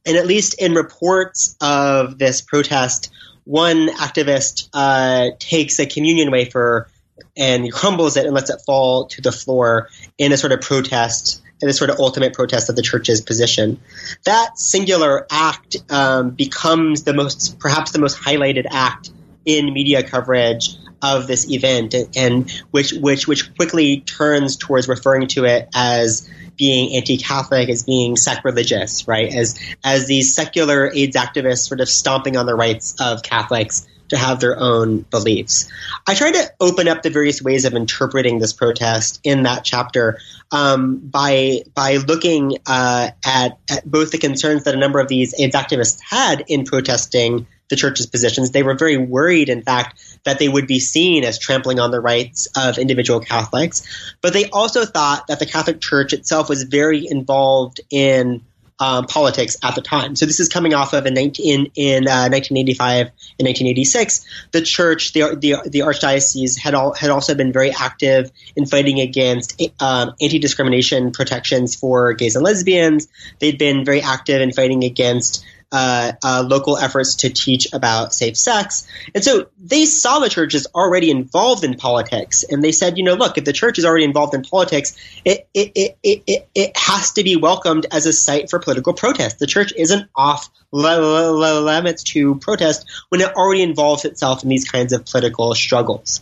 [0.06, 3.10] and at least in reports of this protest,
[3.48, 6.86] one activist uh, takes a communion wafer
[7.34, 9.88] and crumbles it and lets it fall to the floor
[10.18, 13.80] in a sort of protest in a sort of ultimate protest of the church's position.
[14.24, 19.10] That singular act um, becomes the most, perhaps the most highlighted act
[19.44, 25.46] in media coverage of this event, and which which which quickly turns towards referring to
[25.46, 26.28] it as
[26.58, 29.32] being anti-Catholic, as being sacrilegious, right?
[29.32, 34.16] As as these secular AIDS activists sort of stomping on the rights of Catholics to
[34.16, 35.70] have their own beliefs.
[36.06, 40.18] I try to open up the various ways of interpreting this protest in that chapter
[40.50, 45.38] um, by by looking uh, at, at both the concerns that a number of these
[45.38, 48.50] AIDS activists had in protesting the church's positions.
[48.50, 52.00] They were very worried, in fact, that they would be seen as trampling on the
[52.00, 54.14] rights of individual Catholics.
[54.20, 58.42] But they also thought that the Catholic Church itself was very involved in
[58.80, 60.14] um, politics at the time.
[60.14, 64.24] So this is coming off of in 19, in, uh, 1985 and 1986.
[64.52, 69.00] The church, the the, the archdiocese had all, had also been very active in fighting
[69.00, 73.08] against um, anti discrimination protections for gays and lesbians.
[73.40, 78.36] They'd been very active in fighting against uh, uh, local efforts to teach about safe
[78.36, 78.86] sex.
[79.14, 82.44] And so they saw the church as already involved in politics.
[82.48, 85.46] And they said, you know, look, if the church is already involved in politics, it,
[85.52, 89.38] it, it, it, it has to be welcomed as a site for political protest.
[89.38, 94.92] The church isn't off limits to protest when it already involves itself in these kinds
[94.92, 96.20] of political struggles.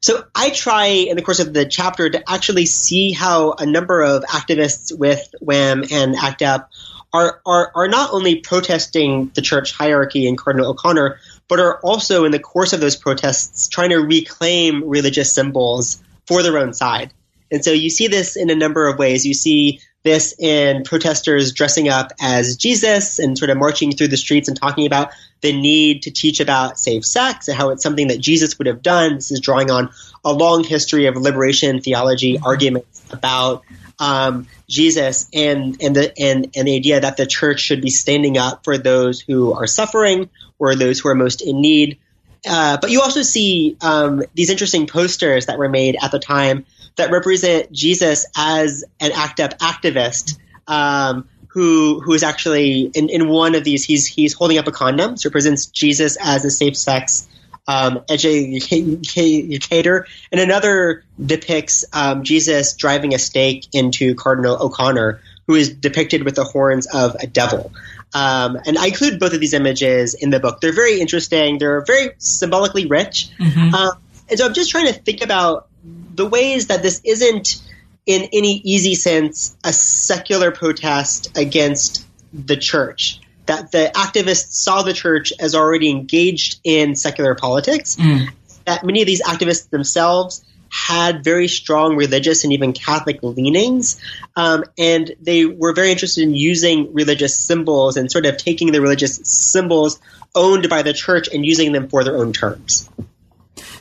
[0.00, 4.02] So I try in the course of the chapter to actually see how a number
[4.02, 6.70] of activists with WHAM and ACT UP
[7.14, 12.24] are, are, are not only protesting the church hierarchy and Cardinal O'Connor, but are also
[12.24, 17.12] in the course of those protests trying to reclaim religious symbols for their own side.
[17.52, 19.24] And so you see this in a number of ways.
[19.24, 24.16] You see this in protesters dressing up as Jesus and sort of marching through the
[24.16, 25.10] streets and talking about
[25.40, 28.82] the need to teach about safe sex and how it's something that Jesus would have
[28.82, 29.14] done.
[29.14, 29.90] This is drawing on
[30.24, 33.62] a long history of liberation theology arguments about
[33.98, 38.38] um, Jesus and and the and, and the idea that the church should be standing
[38.38, 41.98] up for those who are suffering or those who are most in need.
[42.46, 46.66] Uh, but you also see um, these interesting posters that were made at the time
[46.96, 53.28] that represent Jesus as an ACT UP activist um, who who is actually in, in
[53.28, 56.76] one of these he's he's holding up a condom, so represents Jesus as a safe
[56.76, 57.28] sex
[57.66, 65.70] um, educator, and another depicts um, Jesus driving a stake into Cardinal O'Connor, who is
[65.70, 67.72] depicted with the horns of a devil.
[68.12, 70.60] Um, and I include both of these images in the book.
[70.60, 71.58] They're very interesting.
[71.58, 73.30] They're very symbolically rich.
[73.38, 73.74] Mm-hmm.
[73.74, 73.92] Uh,
[74.28, 75.68] and so I'm just trying to think about
[76.14, 77.60] the ways that this isn't,
[78.06, 84.92] in any easy sense, a secular protest against the church that the activists saw the
[84.92, 88.28] church as already engaged in secular politics, mm.
[88.64, 94.00] that many of these activists themselves had very strong religious and even Catholic leanings,
[94.34, 98.80] um, and they were very interested in using religious symbols and sort of taking the
[98.80, 100.00] religious symbols
[100.34, 102.90] owned by the church and using them for their own terms.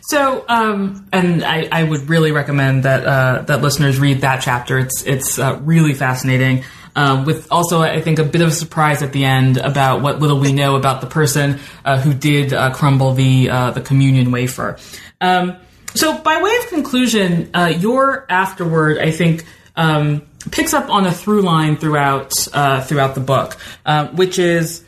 [0.03, 4.77] So, um, and I, I, would really recommend that uh, that listeners read that chapter.
[4.77, 6.63] It's it's uh, really fascinating.
[6.95, 10.19] Um, with also, I think, a bit of a surprise at the end about what
[10.19, 14.31] little we know about the person uh, who did uh, crumble the uh, the communion
[14.31, 14.77] wafer.
[15.19, 15.55] Um,
[15.95, 20.21] so, by way of conclusion, uh, your afterward, I think, um,
[20.51, 24.83] picks up on a through line throughout uh, throughout the book, uh, which is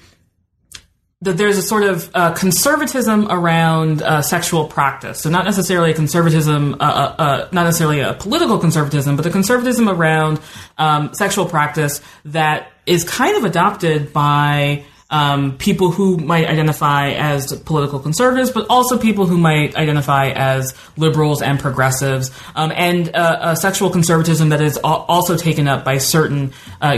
[1.22, 5.22] that there's a sort of uh, conservatism around uh, sexual practice.
[5.22, 9.30] So not necessarily a conservatism, uh, uh, uh, not necessarily a political conservatism, but a
[9.30, 10.42] conservatism around
[10.78, 17.54] um, sexual practice that is kind of adopted by um, people who might identify as
[17.62, 23.38] political conservatives, but also people who might identify as liberals and progressives, um, and uh,
[23.42, 26.52] a sexual conservatism that is also taken up by certain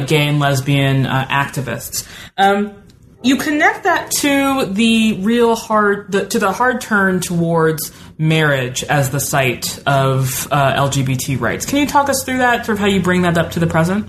[0.07, 2.07] gay and lesbian activists.
[2.37, 2.73] Um,
[3.23, 9.09] you connect that to the real hard, the, to the hard turn towards marriage as
[9.09, 11.65] the site of uh, LGBT rights.
[11.65, 13.67] Can you talk us through that, sort of how you bring that up to the
[13.67, 14.07] present?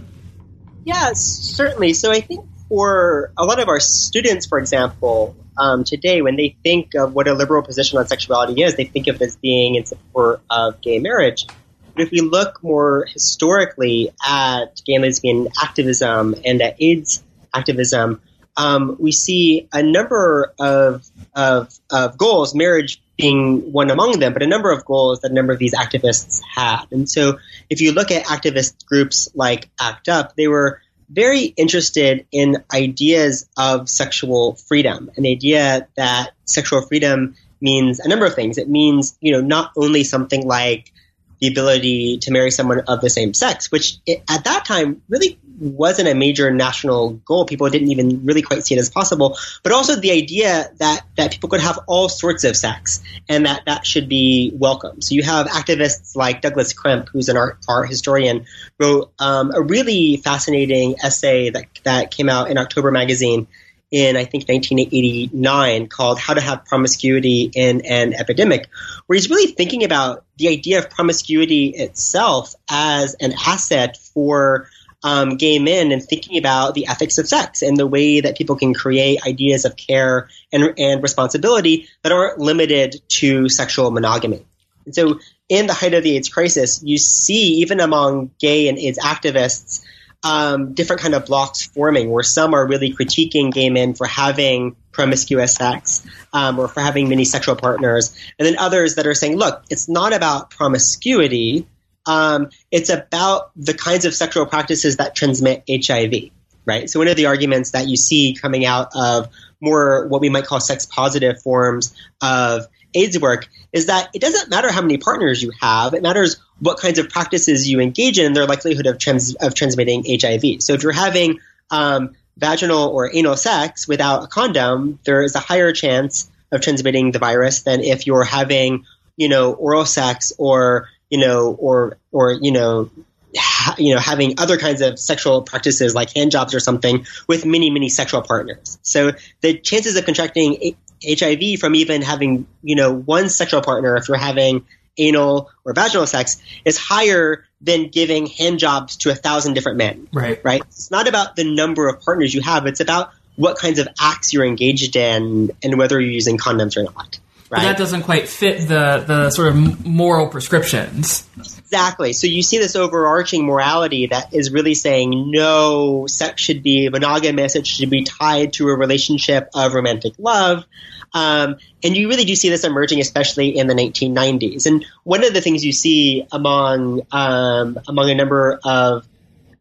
[0.85, 1.93] Yes, certainly.
[1.93, 6.57] So I think for a lot of our students, for example, um, today, when they
[6.63, 9.75] think of what a liberal position on sexuality is, they think of it as being
[9.75, 11.47] in support of gay marriage.
[11.95, 18.21] But if we look more historically at gay and lesbian activism and at AIDS activism,
[18.59, 24.43] um, we see a number of, of, of goals, marriage being one among them, but
[24.43, 26.85] a number of goals that a number of these activists had.
[26.91, 27.39] And so
[27.71, 33.49] if you look at activist groups like ACT UP, they were very interested in ideas
[33.57, 38.59] of sexual freedom, an idea that sexual freedom means a number of things.
[38.59, 40.93] It means, you know, not only something like
[41.41, 45.39] the ability to marry someone of the same sex, which it, at that time really
[45.61, 47.45] wasn't a major national goal.
[47.45, 49.37] People didn't even really quite see it as possible.
[49.63, 53.63] But also the idea that, that people could have all sorts of sex and that
[53.67, 55.01] that should be welcome.
[55.03, 58.47] So you have activists like Douglas Crimp, who's an art, art historian,
[58.79, 63.49] wrote um, a really fascinating essay that, that came out in October magazine
[63.91, 68.69] in I think 1989 called How to Have Promiscuity in an Epidemic,
[69.07, 74.69] where he's really thinking about the idea of promiscuity itself as an asset for
[75.03, 78.57] um, gay men and thinking about the ethics of sex and the way that people
[78.57, 84.45] can create ideas of care and, and responsibility that aren't limited to sexual monogamy.
[84.85, 88.79] And so, in the height of the AIDS crisis, you see even among gay and
[88.79, 89.83] AIDS activists
[90.23, 94.77] um, different kind of blocks forming where some are really critiquing gay men for having
[94.91, 99.37] promiscuous sex um, or for having many sexual partners, and then others that are saying,
[99.37, 101.67] look, it's not about promiscuity.
[102.07, 106.31] Um, it's about the kinds of sexual practices that transmit HIV,
[106.65, 106.89] right?
[106.91, 109.29] So one of the arguments that you see coming out of
[109.61, 114.49] more what we might call sex positive forms of AIDS work is that it doesn't
[114.51, 115.95] matter how many partners you have.
[115.95, 119.55] It matters what kinds of practices you engage in and their likelihood of, trans- of
[119.55, 120.61] transmitting HIV.
[120.63, 121.41] So if you're having
[121.71, 127.13] um, vaginal or anal sex without a condom, there is a higher chance of transmitting
[127.13, 128.85] the virus than if you're having,
[129.17, 132.91] you know, oral sex or, you know, or, or, you know,
[133.37, 137.45] ha- you know, having other kinds of sexual practices like hand jobs or something with
[137.45, 138.79] many, many sexual partners.
[138.83, 140.75] So the chances of contracting
[141.07, 144.65] HIV from even having, you know, one sexual partner if you're having
[144.99, 150.09] anal or vaginal sex is higher than giving hand jobs to a thousand different men.
[150.13, 150.41] Right.
[150.45, 150.63] Right.
[150.63, 152.67] It's not about the number of partners you have.
[152.67, 156.83] It's about what kinds of acts you're engaged in and whether you're using condoms or
[156.83, 157.19] not.
[157.51, 157.61] Right.
[157.61, 161.27] But that doesn't quite fit the, the sort of moral prescriptions.
[161.39, 162.13] Exactly.
[162.13, 167.57] So you see this overarching morality that is really saying no, sex should be monogamous.
[167.57, 170.65] It should be tied to a relationship of romantic love.
[171.13, 174.67] Um, and you really do see this emerging, especially in the 1990s.
[174.67, 179.07] And one of the things you see among um, among a number of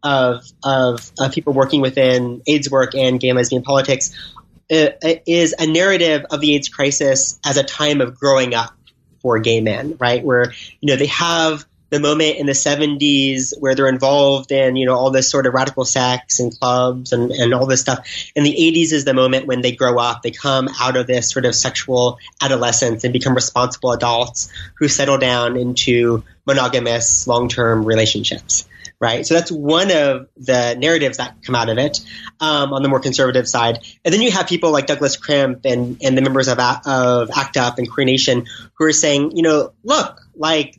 [0.04, 4.16] of, of, people working within AIDS work and gay and lesbian politics
[4.72, 4.90] uh,
[5.26, 8.74] is a narrative of the AIDS crisis as a time of growing up
[9.22, 10.24] for gay men, right?
[10.24, 14.86] Where you know they have the moment in the 70s where they're involved in you
[14.86, 18.08] know all this sort of radical sex and clubs and, and all this stuff.
[18.36, 21.32] And the 80s is the moment when they grow up they come out of this
[21.32, 28.68] sort of sexual adolescence and become responsible adults who settle down into monogamous long-term relationships
[29.00, 29.26] right?
[29.26, 32.00] So that's one of the narratives that come out of it
[32.40, 33.80] um, on the more conservative side.
[34.04, 37.58] And then you have people like douglas crimp and, and the members of, of act
[37.58, 40.78] up and queer nation who are saying you know look like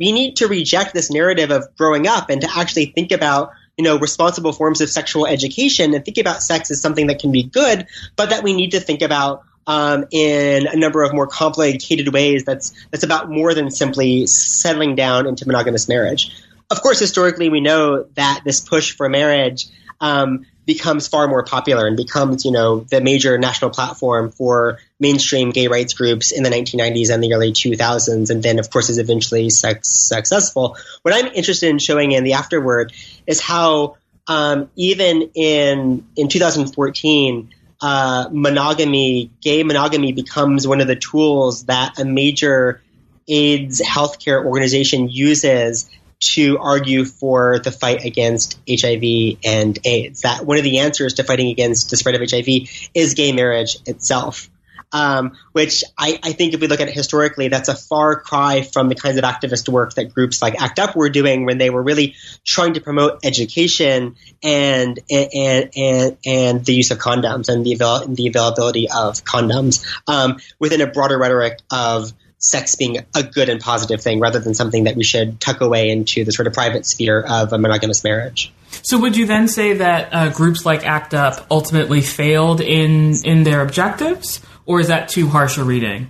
[0.00, 3.84] we need to reject this narrative of growing up and to actually think about you
[3.84, 7.44] know responsible forms of sexual education and think about sex as something that can be
[7.44, 7.86] good
[8.16, 12.44] but that we need to think about um, in a number of more complicated ways
[12.44, 16.32] that's that's about more than simply settling down into monogamous marriage.
[16.70, 19.66] Of course historically we know that this push for marriage
[20.00, 25.50] um, becomes far more popular and becomes, you know, the major national platform for mainstream
[25.50, 28.98] gay rights groups in the 1990s and the early 2000s, and then, of course, is
[28.98, 30.76] eventually sex- successful.
[31.02, 32.92] What I'm interested in showing in the afterword
[33.26, 33.96] is how
[34.28, 41.98] um, even in in 2014, uh, monogamy, gay monogamy, becomes one of the tools that
[41.98, 42.82] a major
[43.26, 45.88] AIDS healthcare organization uses
[46.20, 50.20] to argue for the fight against HIV and AIDS.
[50.20, 53.78] That one of the answers to fighting against the spread of HIV is gay marriage
[53.86, 54.50] itself.
[54.92, 58.62] Um, which I, I, think if we look at it historically, that's a far cry
[58.62, 61.70] from the kinds of activist work that groups like ACT UP were doing when they
[61.70, 67.64] were really trying to promote education and and and, and the use of condoms and
[67.64, 73.22] the avail- the availability of condoms um, within a broader rhetoric of sex being a
[73.22, 76.46] good and positive thing rather than something that we should tuck away into the sort
[76.46, 78.52] of private sphere of a monogamous marriage.
[78.82, 83.44] So, would you then say that uh, groups like ACT UP ultimately failed in in
[83.44, 84.40] their objectives,
[84.70, 86.08] or is that too harsh a reading?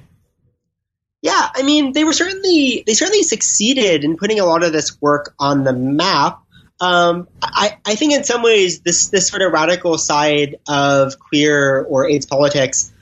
[1.23, 5.01] Yeah, I mean, they were certainly they certainly succeeded in putting a lot of this
[5.01, 6.43] work on the map.
[6.79, 11.83] Um, I, I think in some ways this this sort of radical side of queer
[11.83, 12.93] or AIDS politics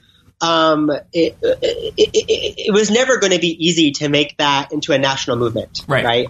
[0.41, 4.93] um, it, it, it, it, was never going to be easy to make that into
[4.93, 6.05] a national movement, right?
[6.05, 6.27] right?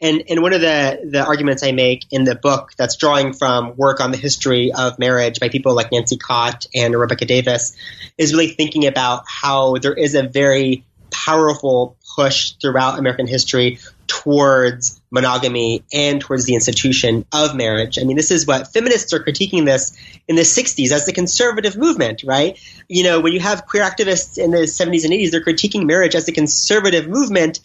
[0.00, 3.76] And and one of the the arguments I make in the book that's drawing from
[3.76, 7.74] work on the history of marriage by people like Nancy Cott and Rebecca Davis
[8.18, 15.00] is really thinking about how there is a very powerful push throughout American history towards
[15.10, 17.98] monogamy and towards the institution of marriage.
[17.98, 19.96] I mean, this is what feminists are critiquing this
[20.28, 22.58] in the 60s as the conservative movement, right?
[22.88, 26.14] You know, when you have queer activists in the 70s and 80s, they're critiquing marriage
[26.14, 27.60] as a conservative movement.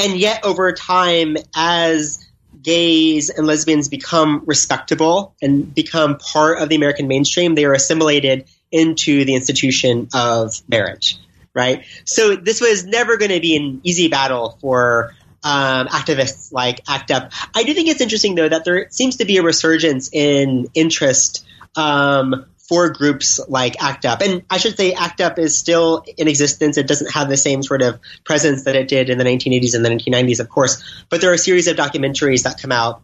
[0.00, 2.26] And yet, over time, as
[2.62, 8.46] gays and lesbians become respectable and become part of the American mainstream, they are assimilated
[8.72, 11.18] into the institution of marriage,
[11.54, 11.84] right?
[12.06, 17.10] So this was never going to be an easy battle for um, activists like ACT
[17.10, 17.32] UP.
[17.54, 21.44] I do think it's interesting, though, that there seems to be a resurgence in interest
[21.76, 24.20] um, for groups like ACT UP.
[24.22, 26.78] And I should say ACT UP is still in existence.
[26.78, 29.84] It doesn't have the same sort of presence that it did in the 1980s and
[29.84, 30.80] the 1990s, of course.
[31.08, 33.02] But there are a series of documentaries that come out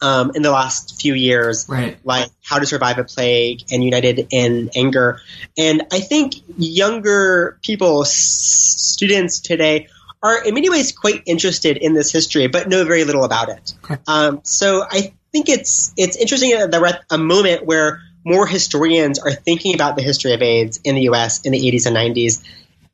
[0.00, 1.98] um, in the last few years, right.
[2.04, 5.20] like How to Survive a Plague and United in Anger.
[5.58, 9.88] And I think younger people, s- students today,
[10.22, 13.74] are in many ways quite interested in this history, but know very little about it.
[13.82, 13.96] Okay.
[14.06, 19.18] Um, so I think it's it's interesting that we're at a moment where more historians
[19.18, 21.42] are thinking about the history of AIDS in the U.S.
[21.42, 22.42] in the 80s and 90s.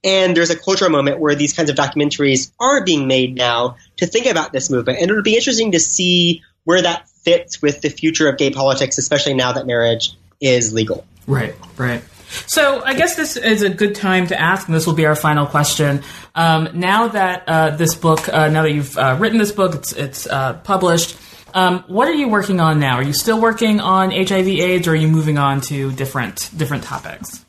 [0.05, 4.07] And there's a cultural moment where these kinds of documentaries are being made now to
[4.07, 4.99] think about this movement.
[5.01, 8.99] And it'll be interesting to see where that fits with the future of gay politics,
[8.99, 11.05] especially now that marriage is legal.
[11.27, 12.03] Right, right.
[12.47, 15.15] So I guess this is a good time to ask, and this will be our
[15.15, 16.03] final question.
[16.35, 19.93] Um, now that uh, this book, uh, now that you've uh, written this book, it's,
[19.93, 21.17] it's uh, published.
[21.57, 22.97] Um, what are you working on now?
[22.97, 27.47] Are you still working on HIV/AIDS, or are you moving on to different different topics?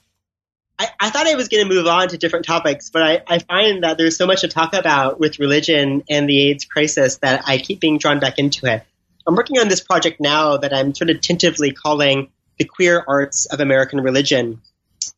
[0.80, 3.40] I, I thought I was going to move on to different topics, but I, I
[3.40, 7.44] find that there's so much to talk about with religion and the AIDS crisis that
[7.48, 8.82] I keep being drawn back into it.
[9.28, 13.46] I'm working on this project now that I'm sort of tentatively calling the queer arts
[13.48, 14.62] of American religion,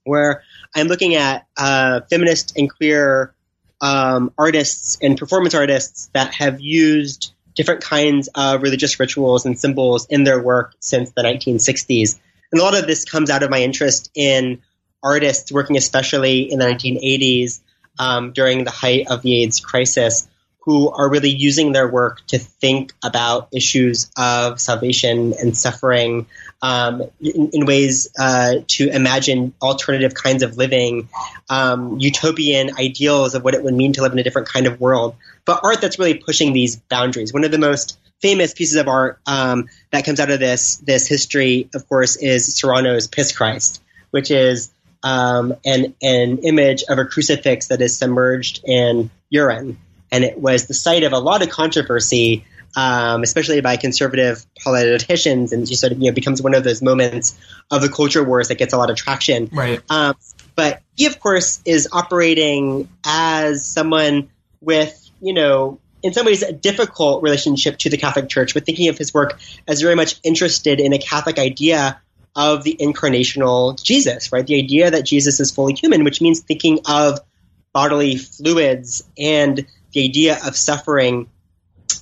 [0.04, 0.42] where
[0.76, 3.36] I'm looking at uh, feminist and queer
[3.82, 10.08] um, artists and performance artists that have used different kinds of religious rituals and symbols
[10.10, 12.18] in their work since the 1960s.
[12.54, 14.62] And a lot of this comes out of my interest in
[15.04, 17.60] artists working especially in the 1980s
[18.00, 20.26] um, during the height of the AIDS crisis
[20.60, 26.28] who are really using their work to think about issues of salvation and suffering
[26.62, 31.10] um, in, in, ways uh, to imagine alternative kinds of living,
[31.50, 34.80] um, utopian ideals of what it would mean to live in a different kind of
[34.80, 35.16] world.
[35.46, 37.34] But art that's really pushing these boundaries.
[37.34, 41.08] One of the most famous pieces of art um, that comes out of this this
[41.08, 43.82] history, of course, is Serrano's Piss Christ,
[44.12, 44.72] which is
[45.04, 49.78] um, an an image of a crucifix that is submerged in urine
[50.12, 52.46] and it was the site of a lot of controversy,
[52.76, 56.82] um, especially by conservative politicians, and just sort of you know becomes one of those
[56.82, 57.38] moments
[57.72, 59.50] of the culture wars that gets a lot of traction.
[59.52, 59.82] Right.
[59.90, 60.16] Um,
[60.56, 64.30] but he, of course, is operating as someone
[64.62, 65.80] with you know.
[66.02, 69.38] In some ways, a difficult relationship to the Catholic Church, but thinking of his work
[69.68, 72.00] as very much interested in a Catholic idea
[72.38, 74.48] of the incarnational Jesus, right?
[74.48, 77.20] The idea that Jesus is fully human, which means thinking of
[77.74, 81.28] bodily fluids and the idea of suffering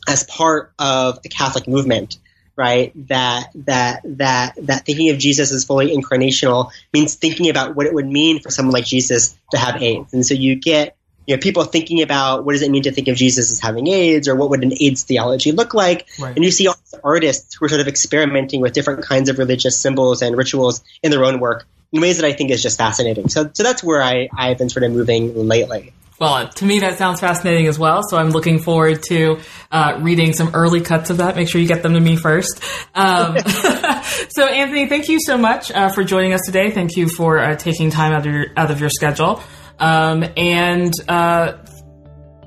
[0.08, 2.18] as part of a Catholic movement.
[2.58, 2.92] right?
[3.08, 7.94] That that that that thinking of Jesus as fully incarnational means thinking about what it
[7.94, 10.14] would mean for someone like Jesus to have AIDS.
[10.14, 10.98] And so you get
[11.28, 13.88] you know people thinking about what does it mean to think of Jesus as having
[13.88, 16.08] AIDS, or what would an AIDS theology look like.
[16.20, 16.36] Right.
[16.36, 19.38] And you see all these artists who are sort of experimenting with different kinds of
[19.38, 22.78] religious symbols and rituals in their own work in ways that I think is just
[22.80, 23.30] fascinating.
[23.30, 25.94] So so that's where I I've been sort of moving lately.
[26.20, 28.02] Well, to me, that sounds fascinating as well.
[28.10, 29.40] So I'm looking forward to
[29.72, 31.36] uh, reading some early cuts of that.
[31.36, 32.60] Make sure you get them to me first.
[32.96, 33.38] Um,
[34.30, 36.72] so, Anthony, thank you so much uh, for joining us today.
[36.72, 39.44] Thank you for uh, taking time out of your, out of your schedule.
[39.78, 41.52] Um, and uh,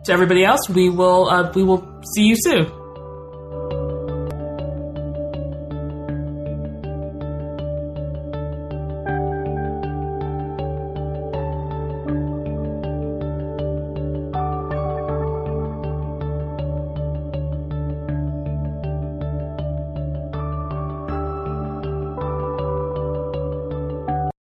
[0.05, 2.80] to everybody else, we will uh, we will see you soon.